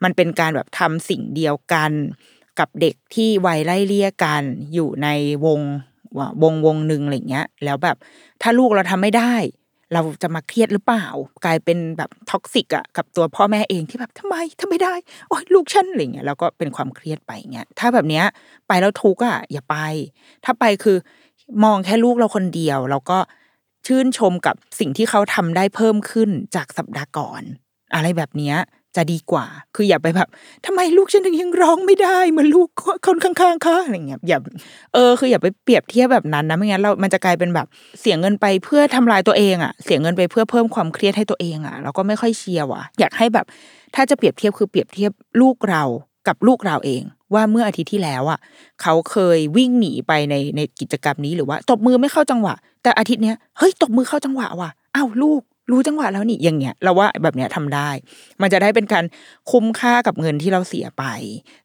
[0.04, 1.92] มันเป็นการแบบทำสิ่งเดียวกัน
[2.60, 5.08] กับเด็กที่วัยไล่เลี่ยกันอยู่ใน
[5.46, 5.62] วง
[6.44, 7.98] วงวงหนึ่งอะไรเงี้ย แล้วแบบ
[8.42, 9.34] ถ้าลูกเราทำไม่ได้
[9.94, 11.06] เราจะมาเครียดหรือเปล่า
[11.46, 14.94] กลายเป็นแบบ toxic อะกับตัวพ่อแม่เองที่แบบทำไมทำไม่ได้
[15.30, 18.26] โอ้ยลูกฉันอะไรเงี้ยแล้วก็เป็นความเครียดไปเงี้ยถ้าแบบเนี้ย
[18.68, 19.78] ไปแล้วทุกข์อะอย่าไป
[20.46, 20.98] ถ้าไปคือ
[21.64, 23.18] มองแค่ลูกเราคนเดียว แล้วก็
[23.88, 27.44] ชื่นชมกับสิ่งที่เขาทำได้เพิ่มขึ้นจากสัปดาห์ก่อน
[27.94, 28.56] อะไรแบบเนี้ย
[29.00, 30.30] จะดีกว่า คืออย่าไปแบบ
[30.66, 32.68] ทำไมลูกฉันถึงยังร้องไม่ได้เหมือนลูก
[33.06, 34.40] คนข้างๆค่ะอะไรเงี้ยอย่า
[34.94, 37.68] เออคืออย่าไปเปรียบเทียบแบบนั้นนะไม่งั้นเรา มันจะกลายเป็นแบบ
[38.02, 43.46] เสียเงินไปเพื่อทำลายตัวเองอะ เสียเงินไปเพื่อเพิ่มความเครียดให้ตัวเองอะเราก็ไม่ค่อยเชียร์ว่ะอยากให้แบบ
[43.96, 45.84] ถ้าจะเปรียบเทียบคือเปรียบเทียบลูกเรา
[46.28, 48.40] กับลูกเราเองว่าเมื่ออาทิตย์ที่แล้วอะ
[48.82, 57.90] เขาเคยวิ่งหนีไปในในกิจกรรมนี้หรือว่า ตบมือไม่เข้าจังหวะ แต่อาทิตย์เนี้ยเฮ้ยตบมือเข้าจังหวะว่ะอ้าวลูก รู้จังหวะแล้วนี่อย่างเงี้ยเราว่าแบบเนี้ยทำได้
[58.42, 59.06] มันจะได้เป็นการ
[59.52, 61.04] คุ้มค่ากับเงินที่เราเสียไป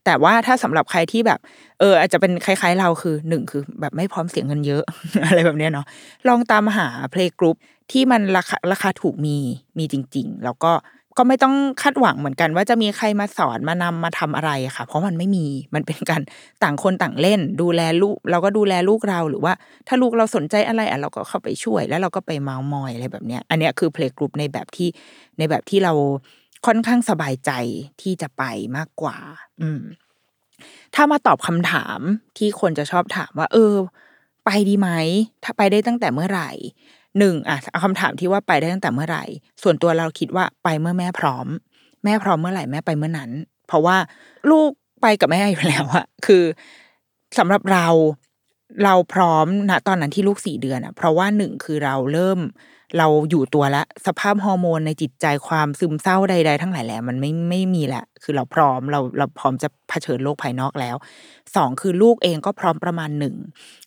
[0.04, 1.40] แต่ว่าถ้าสำหรับใครที่แบบ
[1.80, 4.82] เออ อาจจะเป็นคล้าย ๆ เราคือหนึ่งคือ แบบไม่พร้อมเสียเงินเยอะ
[5.26, 5.86] อะไรแบบเนี้ยเนาะ
[6.28, 7.56] ลองตามหาเพลงกรุ๊ป
[7.92, 9.36] ที่มันราคาราคาถูกมี
[9.78, 10.72] มีจริง ๆ แล้วก็
[11.16, 16.22] ก็ไม่ต้องคาดหวังเหมือนกัน ว่าจะมีใครมาสอนมานำมาทำอะไรค่ะ เพราะมันไม่มีมันเป็นการ
[16.62, 19.52] ต่างคนต่างเล่น ดูแลลูก เราก็ดูแลลูกเราหรือว่า
[19.88, 24.88] ถ้าลูกเราสนใจอะไรอะเราก็เข้าไปช่วย แล้วเราก็ไปเมาส์มอยอะไรแบบเนี้ย อันเนี้ยคือเพลงกรุ๊ปในแบบที่
[25.38, 25.92] ในแบบที่เรา
[26.66, 27.50] ค่อนข้างสบายใจ
[28.02, 28.42] ที่จะไป
[28.76, 29.16] มากกว่า
[29.60, 29.82] อืม
[30.94, 31.98] ถ้ามาตอบคำถาม
[32.38, 33.74] ที่คนจะชอบถามว่า เออ
[34.44, 34.88] ไปดีไหม
[35.44, 36.50] ถ้าไปได้ตั้งแต่เมื่อไหร่
[37.18, 39.24] หนึ่งอะเอาคำถามที่ว่าไปได้ตั้งแต่เมื่อไหร่
[39.62, 41.46] ส่วนตัวเราคิดว่าไปเมื่อแม่พร้อม
[42.04, 43.30] แม่พร้อมเมื่อไหร่แม่ไปเมื่อนั้น
[43.66, 43.96] เพราะว่า
[44.50, 44.70] ลูก
[45.02, 46.44] ไปกับแม่อยู่แล้วอะคือ
[47.38, 47.86] สำหรับเรา
[48.84, 52.38] เราพร้อมณตอนนั้นที่ลูกสี่เดือนอะเพราะว่าหนึ่งคือเราเริ่ม
[52.98, 60.96] เราอยู่ตัวละสภาพฮอร์โมนในจิตใจความซึมเศร้าใด ๆ ทั้งหลายแหละมันไม่ไม่มีละคือเราพร้อมเราเราพร้อมจะเผชิญโลกภายนอกแล้ว
[61.56, 63.34] สองคือลูกเองก็พร้อมประมาณหนึ่ง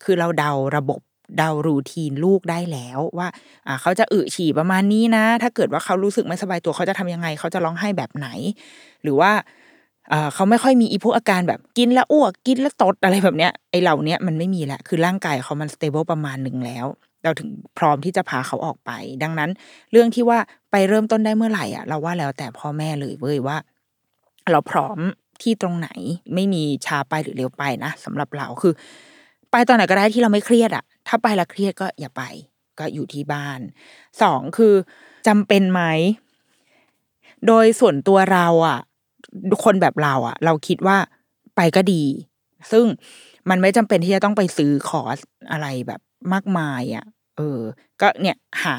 [0.04, 1.00] คือเราเดาระบบ
[1.38, 3.28] เดารูทีนลูกได้แล้วว่า
[3.68, 8.28] อ่าเขาจะอึฉี่ประมาณนี้นะ ถ้าเกิดว่าเขารู้สึกไม่สบายตัวเขาจะทำยังไง เขาจะร้องไห้แบบไหน
[9.04, 9.32] หรือว่า
[10.34, 16.86] เขาไม่ค่อยมีอีพวกอาการแบบกินแล้วอ้วกกินแล้วตดอะไรแบบเนี้ยไอเหล่านี้มันไม่มีละคือร่างกายเขามันสเตเบิลประมาณหนึ่งแล้ว
[17.24, 18.92] เราถึงพร้อมที่จะพาเขาออกไป
[19.24, 19.50] ดังนั้น
[19.92, 20.40] เรื่องที่ว่า
[20.72, 23.58] ไปเริ่มต้นได้เมื่อไหร่อะเราว่าแล้วแต่พ่อแม่เลยเว้ยว่า
[24.52, 25.00] เราพร้อม
[25.42, 25.90] ที่ตรงไหน
[26.34, 28.74] ไม่มีช้าไปหรือเร็วไปนะสำหรับเราคือ
[29.52, 32.24] ไปตอนไหนก็ได้ที่เราไม่เครียดอะ ถ้าไปแล้วเครียดก็อย่าไป
[32.80, 33.60] ก็อยู่ที่บ้าน
[34.22, 34.74] สองคือ
[35.28, 35.82] จำเป็นไหม
[37.48, 38.80] โดยส่วนตัวเราอะ
[39.64, 40.98] คนแบบเราอะ เราคิดว่า
[41.56, 42.04] ไปก็ดี
[42.72, 42.86] ซึ่ง
[43.50, 45.18] มันไม่จำเป็นที่จะต้องไปซื้อคอร์ส
[45.52, 46.02] อะไรแบบ
[46.34, 47.06] มากมายอะ
[47.38, 47.60] เออ
[48.02, 48.78] ก็เนี่ยหา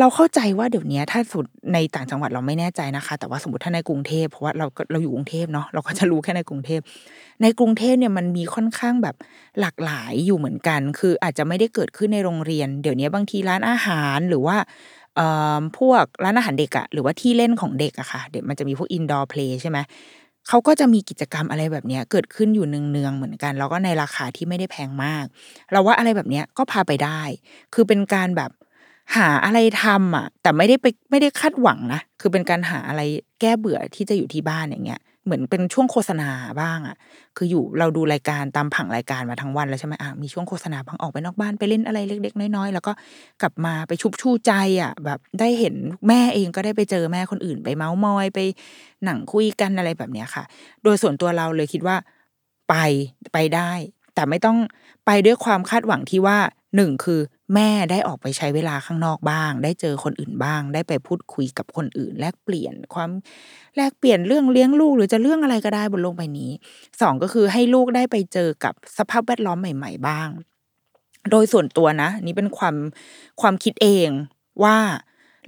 [0.00, 6.80] เราเข้าใจว่าเดี๋ยวนี้ถ้าสุดในต่างจังหวัดเราไม่แน่ใจนะคะ แต่ว่าสมมติถ้าในกรุงเทพเพราะว่าเราก็เราอยู่กรุงเทพเนาะเราก็จะรู้แค่ในกรุงเทพ
[7.42, 9.16] ในกรุงเทพเนี่ยมันมีค่อนข้างแบบ
[9.60, 14.56] หลากหลายอยู่เหมือนกัน คืออาจจะไม่ได้เกิดขึ้นในโรงเรียน เดี๋ยวนี้บางทีร้านอาหารหรือว่า
[15.78, 19.78] พวกร้านอาหารเด็กอะหรือว่าที่เล่นของเด็กอะค่ะ เดี๋ยวมันจะมีพวกอินดอร์เพลย์ใช่ไหม
[20.48, 25.24] เขาก็จะมีกิจกรรมอะไรแบบนี้เกิดขึ้นอยู่เนืองๆเหมือนกัน แล้วก็ในราคาที่ไม่ได้แพงมาก
[25.72, 27.22] เราว่าอะไรแบบนี้ก็พาไปได้
[27.74, 28.50] คือเป็นการแบบ
[29.16, 33.02] หาอะไรทำอะ แต่ไม่ได้ไปไม่ได้คาดหวังนะคือเป็นการหาอะไร
[33.40, 36.30] แก้เบื่อที่จะอยู่ที่บ้านอย่างเงี้ยเหมือนเป็นช่วงโฆษณา
[36.60, 36.96] บ้างอะ
[37.36, 42.92] คืออยู่เราดูรายการตามผังรายการมาทั้งวันแล้วใช่ไหมอะมีช่วงโฆษณาบางออกไปนอกบ้านไปเล่นอะไรเล็ก ๆ น้อยๆแล้วก็
[43.42, 44.52] กลับมาไปชุบชูใจ
[44.82, 45.74] อะ แบบได้เห็น
[46.08, 48.38] แม่เองก็ได้ไปเจอแม่คนอื่นไปเมาส์มอยไป
[49.04, 50.44] หนังคุยกันอะไรแบบเนี้ยค่ะ
[50.84, 51.96] โดยส่วนตัวเราเลยคิดว่า
[52.68, 52.74] ไป
[53.32, 53.72] ไปได้
[54.14, 54.58] แต่ไม่ต้อง
[55.06, 56.38] ไปด้วยความคาดหวังที่ว่า
[56.76, 57.20] หนึ่งคือ
[57.54, 63.10] แม่ได้ออกไปใช้เวลาข้างนอกบ้าง ได้เจอคนอื่นบ้าง ได้ไปพูดคุยกับคนอื่น แลกเปลี่ยนความ
[63.76, 66.50] แลกเปลี่ยนเรื่องเลี้ยงลูก หรือจะเรื่องอะไรก็ได้บนโลกใบนี้
[67.00, 70.28] สองก็คือให้ลูกได้ไปเจอกับสภาพแวดล้อมใหม่ ๆ บ้าง
[71.30, 72.76] โดยส่วนตัวนะ นี่เป็นความ
[73.40, 74.08] ความคิดเอง
[74.64, 74.76] ว่า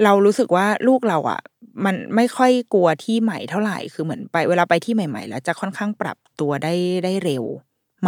[0.05, 1.41] เรารู้สึกว่าลูกเราอะ
[1.85, 6.75] มันไม่ค่อยกลัวที่ใหม่เท่าไหร่คือเหมือนไปเวลาไปที่ใหม่ ๆ แล้วจะค่อนข้างปรับตัวได้
[7.05, 7.45] ได้เร็ว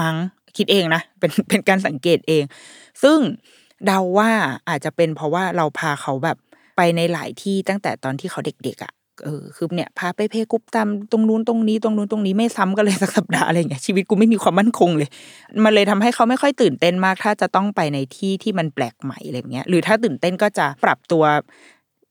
[0.00, 0.16] มั้ง
[0.56, 2.44] คิดเองนะเป็นเป็นการสังเกตเอง
[3.02, 3.18] ซึ่ง
[3.86, 4.30] เดาว่า
[4.68, 6.36] อาจจะเป็นเพราะว่าเราพาเขาแบบ
[6.76, 8.92] ไปในหลายที่ตั้งแต่ตอนที่เขาเด็กๆอะ่ะ
[9.24, 15.08] เออคือเนี่ยพาไปเพกุ๊บตามตรงนู้นตรงนี้ตรงนู้นตรงนี้ไม่ซ้ำกันเลยสักสัปดาห์อะไรเงี้ยชีวิตกูไม่มีความมั่นคงเลย
[15.64, 21.24] มันเลยทำให้เขาไม่ค่อยตื่นเต้นมาก ถ้าจะต้องไปในที่ที่มันแปลกใหม่อะไรเงี้ยหรือถ้าตื่นเต้นก็จะปรับตัว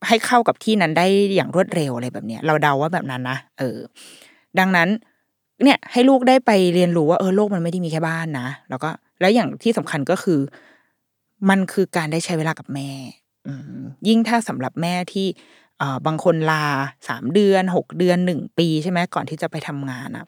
[0.07, 3.78] ให้เข้ากับที่นั้นได้อย่างรวดเร็วอะไรแบบเนี้ยเราเดาว่าแบบนั้นนะเออ
[4.59, 4.89] ดังนั้น
[5.63, 8.89] เนี่ยให้ลูกได้ไปเรียนรู้ว่าเออโลกมันไม่ได้มีแค่บ้านนะแล้วก็
[9.20, 10.39] แล้วอย่างที่สำคัญก็คือ
[11.50, 12.90] มันคือการได้ใช้เวลากับแม่
[13.48, 13.54] อื
[14.08, 15.28] ยิ่งถ้าสำหรับแม่ที่
[15.80, 16.66] เอ่อบางคนลา
[17.08, 20.26] สามเดือนหกเดือนหนึ่งปีใช่ไหมก่อนที่จะไปทำงานอะ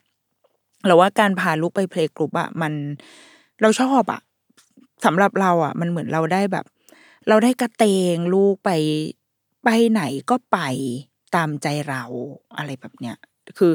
[0.86, 2.74] เราว่าการพาลูกไปเพลงกรุ๊ปอะมัน
[3.62, 4.22] เราชอบอะ
[5.06, 6.66] สำหรับเราอะมันเหมือนเราได้แบบ
[7.28, 7.84] เราได้กระเต
[8.16, 8.72] งลูกไป
[9.66, 10.60] ไปไหนก็ไป
[11.36, 12.04] ตามใจเรา
[12.58, 13.18] อะไรแบบเนี้ย
[13.58, 13.72] คือ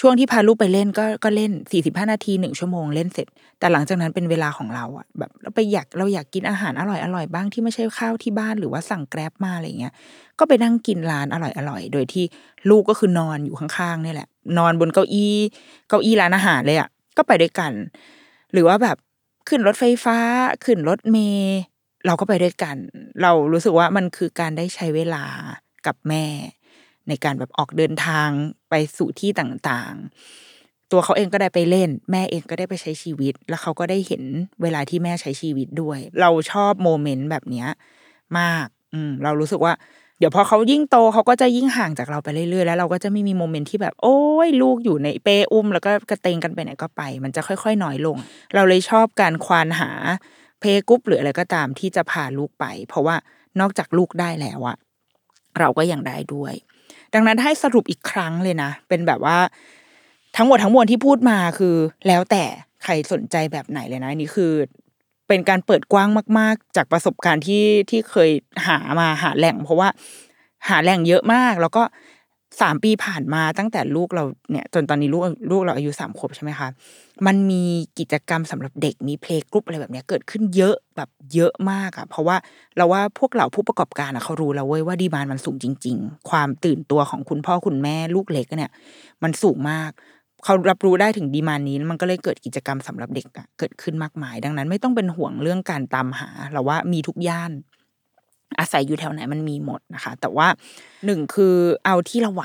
[0.00, 3.26] ช่วงที่พาลูกไปเล่นก็ก็เล่นสี่สิบห้านาทีหนึ่งชั่วโมงเล่นเสร็จ
[3.58, 9.92] แต่หลังจากนั้นเป็นเวลาของเราอะแบบเราไปอยากเราอยากกินอาหารอร่อยอร่อยบ้างที่ไม่ใช่ข้าวที่บ้านหรือว่าสั่งแกร็บมาอะไรเงี้ย
[10.38, 12.24] ก็ไปนั่งกินร้านอร่อยอร่อยโดยที่
[12.70, 14.28] ลูกก็คือนอนอยู่ข้างๆนี่แหละ
[14.58, 15.36] นอนบนเก้าอี้
[15.88, 17.72] เก้าอี้ร้านอาหารเลยอะก็ไปด้วยกัน
[18.52, 18.96] หรือว่าแบบ
[19.48, 20.18] ขึ้นรถไฟฟ้า
[20.64, 21.60] ขึ้นรถเมล์
[22.06, 22.76] เราก็ไปด้วยกัน
[23.22, 25.24] เรารู้สึกว่ามันคือการได้ใช้เวลา
[25.86, 26.24] กับแม่
[27.08, 28.28] ในการแบบออกเดินทาง
[28.70, 34.22] ไปสู่ที่ต่างๆ ตัวเขาเองก็ได้ไปเล่น แม่เองก็ได้ไปใช้ชีวิต แล้วเขาก็ได้เห็น
[34.62, 37.68] เวลาที่แม่ใช้ชีวิตด้วย เราชอบโมเมนต์แบบเนี้ย
[38.38, 39.72] มาก อืม เรารู้สึกว่า
[40.18, 48.16] เดี๋ยวพอเขายิ่งโตเขาก็จะยิ่งห่างจากเราไปเรื่อยๆแล้วเราก็จะไม่มีโมเมนต์ที่แบบ โอ้ยลูกอยู่ในเปอุ้ม แล้วก็กระเตงกันไปไหนก็ไป มันจะค่อยๆน้อยลง
[48.54, 49.90] เราเลยชอบการควานหา
[50.60, 53.16] เพกุ๊บหรืออะไรก็ตามที่จะพาลูกไป เพราะว่า
[53.60, 54.76] นอกจากลูกได้แล้วอะ
[55.58, 56.54] เราก็ยังได้ด้วย
[57.14, 59.38] ดังนั้นให้สรุปอีกครั้งเลยนะ เป็นแบบว่า
[60.36, 61.76] ทั้งหมดทั้งมวลที่พูดมาคือ
[62.08, 62.44] แล้วแต่
[62.82, 64.52] ใครสนใจแบบไหนเลยนะนี่คือ
[65.28, 66.08] เป็นการเปิดกว้าง
[66.38, 68.30] มาก ๆ จากประสบการณ์ที่ที่เคย
[68.66, 69.88] หามาหาแหล่ง เพราะว่า
[70.68, 71.82] หาแหล่งเยอะมาก แล้วก็
[72.60, 76.68] สามปีผ่านมาตั้งแต่ลูกเราเนี่ยจนตอนนี้ลูกลูกเราอายุสามขวบใช่ไหมคะ
[77.26, 77.62] มันมี
[77.98, 82.36] กิจกรรมสำหรับเด็กมีเพลงกรุ๊ปอะไรแบบนี้เกิดขึ้นเยอะแบบเยอะมากอะเพราะว่า
[82.76, 88.70] เราว่าพวกเราผู้ประกอบการอะเขารู้แล้วเว้ยว่าดีมานมันสูงจริง ๆ ความตื่นตัวของคุณพ่อคุณแม่ลูกเล็กเนี่ย
[89.22, 89.90] มันสูงมาก
[90.44, 97.52] เขารับรู้ได้ถึงดีมานนี้มันก็เลยเกิดกิจกรรมสำหรับเด็กอะเกิดขึ้นมากมาย ดังนั้น ไม่ต้องเป็นห่วงเรื่องการตามหาเราว่ามีทุกย่าน
[98.58, 100.48] อาศัยอยู่แถวไหนมันมีหมดนะคะ แต่ว่า
[101.04, 102.44] หนึ่งคือเอาที่เราไหว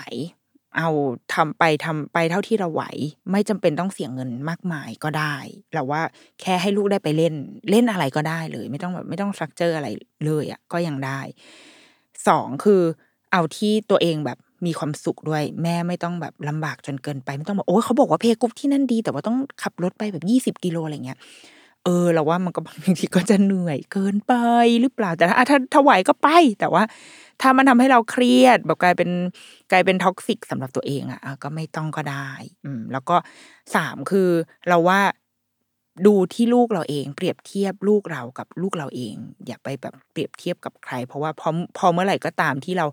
[0.77, 0.89] เอา
[1.33, 2.83] ทำไปทำไปเท่าที่เราไหว
[3.31, 5.35] ไม่จำเป็นต้องเสียเงินมากมายก็ได้
[5.73, 6.01] เราว่า
[6.41, 7.33] แค่ให้ลูกได้ไปเล่น
[7.71, 9.87] เล่นอะไรก็ได้เลย ไม่ต้องแบบไม่ต้อง structure อะไร
[10.25, 11.19] เลยอะก็ยังได้
[12.27, 12.81] สองคือ
[13.31, 21.19] เอาที่ตัวเองแบบมีความสุขด้วย แม่ไม่ต้องแบบลำบากจนเกินไป ไม่ต้องบอกโอ้ยเขาบอกว่า playgroup ที่นั่นดี แต่ว่าต้องขับรถไปแบบยี่สิบกิโลอะไรเงี้ย
[21.85, 24.33] เออเราว่ามันก็บางทีก็จะเหนื่อยเกินไป
[24.81, 26.27] หรือเปล่าแต่ถ้าถ้าถ้าไหวก็ไป
[26.59, 26.83] แต่ว่า
[27.41, 29.09] ถ้ามันทำให้เราเครียด แบบกลายเป็น
[29.71, 32.29] กลายเป็น toxic สำหรับตัวเองอะ่ะก็ไม่ต้องก็ได้
[32.63, 33.15] อืม แล้วก็
[33.75, 34.29] สามคือ
[34.69, 34.99] เราว่า
[36.05, 39.15] ดูที่ลูกเราเอง เปรียบเทียบลูกเรากับลูกเราเอง
[39.47, 42.85] อย่าไปแบบเปรียบเทียบกับใคร เพราะว่าพอพอเมื่อไหร่ก็ตามที่เรา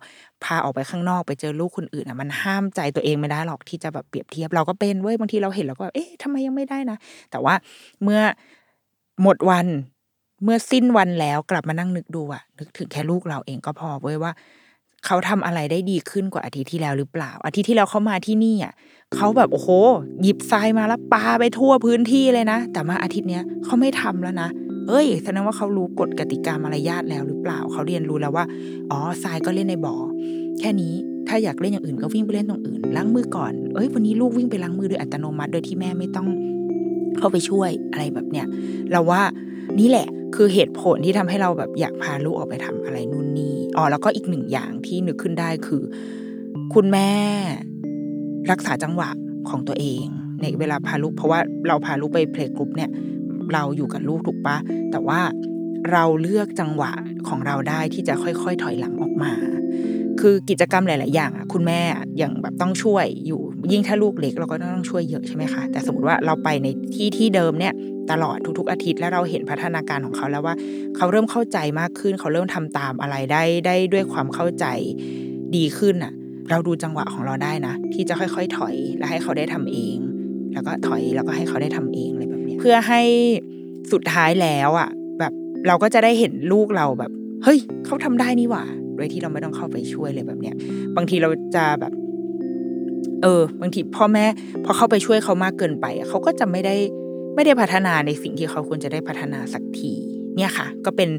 [0.45, 6.97] พาออกไปข้างนอกไปเจอลูกคนอื่นอะมันห้ามใจตัวเองไม่ได้หรอกที่จะแบบเปรียบเทียบเราก็เป็นเว้ยบางทีเราเห็นแล้วก็แบบเอ๊ะทำไมยังไม่ได้นะ
[7.31, 7.55] แต่ว่า
[8.03, 8.21] เมื่อ
[9.23, 9.67] หมดวัน
[10.45, 14.33] เมื่อสิ้นวันแล้วกลับมานั่งนึกดูอะนึกถึงแค่ลูกเราเองก็พอเว้ยว่า
[15.07, 18.73] เขาทำอะไรได้ดีขึ้นกว่าอาทิตย์ที่แล้วหรือเปล่า อาทิตย์ที่แล้วเขามาที่นี่อะ
[19.15, 19.69] เขาแบบโอ้โห
[20.23, 24.49] หยิบทรายมาแล้วปาไปทั่วพื้นที่เลยนะ แต่มาอาทิตย์เนี้ยเขาไม่ทำแล้วนะ
[24.89, 28.45] เอ้ยแสดงว่าเขารู้กฎกติกามารยาทแล้วหรือเปล่า เขาเรียนรู้แล้วว่า
[28.91, 29.95] อ๋อทรายก็เล่นในบ่อ
[30.59, 30.95] แค่นี้
[31.29, 36.29] ถ้าอยากเล่นอย่างอื่นก็วิ่งไปเล่นตรงอื่นล้างมือก่อน เอ้ยวันนี้ลูกวิ่งไปล้างมือโดยอัตโนมัติ โดยที่แม่ไม่ต้อง
[37.19, 38.47] เข้าไปช่วยอะไรแบบเนี้ย
[38.93, 39.23] เราว่า
[39.81, 45.83] นี่แหละคือเหตุผลที่ทำให้เราแบบอยากพาลูกออกไปทำอะไรนู่นนี่อ๋อแล้วก็อีกหนึ่งอย่างที่นึกขึ้นได้คือ
[46.75, 47.11] คุณแม่
[48.51, 49.11] รักษาจังหวะ
[49.49, 50.05] ของตัวเอง
[50.43, 52.91] ในเวลาพาลูกเพราะว่าเราพาลูกไปเพลงกรุ๊ปเนี่ย
[53.53, 54.57] เราอยู่กับลูกถูกปะ
[54.91, 55.21] แต่ว่า
[55.93, 56.93] เราเลือกจังหวะ
[57.29, 59.33] ของเราได้ที่จะค่อยๆ ถอยหลังออกมา
[60.21, 61.81] คือกิจกรรมหลาย ๆ อย่างอะคุณแม่
[62.19, 63.41] อย่างแบบต้องช่วยอยู่
[63.73, 67.75] ยิ่งถ้าลูกเล็กเราก็ต้องช่วยเยอะใช่ไหมคะแต่สมมติว่าเราไปในที่ที่เดิมเนี่ย
[68.11, 70.55] ตลอดทุก ๆ อาทิตย์แล้วเราเห็นพัฒนาการของเขาแล้วว่า
[70.97, 74.67] เขาเริ่มเข้าใจมากขึ้น เขาเริ่มทำตามอะไรได้ได้ด้วยความเข้าใจ
[75.57, 76.13] ดีขึ้นอะ
[76.51, 79.97] เราดูจังหวะของเราได้นะ ที่จะค่อย ๆ ถอยแล้วให้เขาได้ทำเอง
[80.53, 83.03] แล้วก็ถอยแล้วก็ให้เขาได้ทำเองอะไรแบบนี้เพื่อให้
[83.93, 84.89] สุดท้ายแล้วอะ
[85.19, 85.33] แบบ
[85.67, 87.11] เราก็จะได้เห็นลูกเราแบบ
[87.45, 88.65] เฮ้ย เขาทำได้นี่หว่า
[88.97, 90.55] โดยที่เราไม่ต้องเข้าไปช่วยเลยแบบเนี้ย
[90.97, 91.93] บางทีเราจะแบบ
[93.23, 94.25] เออ บางทีพ่อแม่
[94.65, 96.75] พอเข้าไปช่วยเขามากเกินไปเขาก็จะไม่ได้
[97.35, 99.93] ไม่ได้พัฒนาในสิ่งที่เขาควรจะได้พัฒนาสักที
[100.37, 101.11] เนี่ยค่ะ ก็เป็น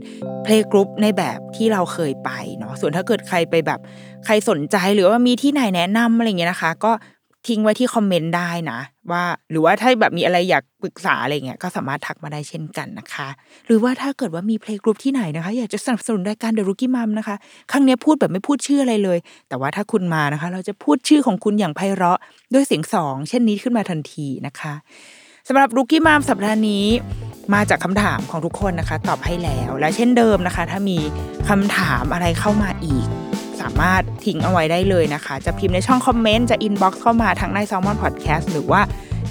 [0.43, 3.80] playgroup ในแบบที่เราเคยไปเนาะส่วนถ้าเกิดใครไปแบบ
[4.26, 6.92] ใครสนใจหรือว่ามีที่ไหนแนะนำอะไรเงี้ยนะคะ ก็
[7.48, 8.80] ทิ้งไว้ที่คอมเมนต์ได้นะ
[9.12, 13.28] ว่า หรือว่าถ้าแบบมีอะไรอยากปรึกษาอะไรเงี้ยก็สามารถทักมาได้เช่นกันนะคะ
[13.66, 17.36] หรือว่าถ้าเกิดว่ามี playgroup ที่ไหนนะคะ อยากจะสนับสนุนรายการ The Rookie Mom นะคะ
[17.72, 19.18] ครั้งนี้พูดแบบไม่พูดชื่ออะไรเลย
[19.50, 22.20] แต่ว่าถ้าคุณมานะคะ เราจะพูดชื่อของคุณอย่างไพเราะ
[22.54, 24.74] ด้วยเสียงสองเช่นนี้ขึ้นมาทันทีนะคะ
[25.48, 26.86] สำหรับ Rookie Mom สัปดาห์นี้
[27.54, 30.98] มาจากคำถามของทุกคนนะคะ ตอบให้แล้วและเช่นเดิมนะคะ ถ้ามี
[31.50, 38.82] คำถามอะไรเข้ามาอีกสามารถทิ้งเอาไว้ได้เลยนะคะ จะพิมพ์ในช่องคอมเมนต์ จะ inbox เข้ามาทางใน Salmon Podcast หรือว่า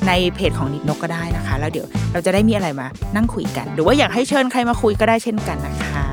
[0.07, 6.05] ในเพจของนิดนกก็ได้นะคะ แล้วเดี๋ยวเราจะได้มีอะไรมานั่งคุยกัน หรือว่าอยากให้เชิญใครมาคุยก็ได้เช่นกันนะคะ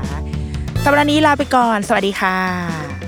[0.84, 3.03] สัปดาห์นี้ลาไปก่อน สวัสดีค่ะ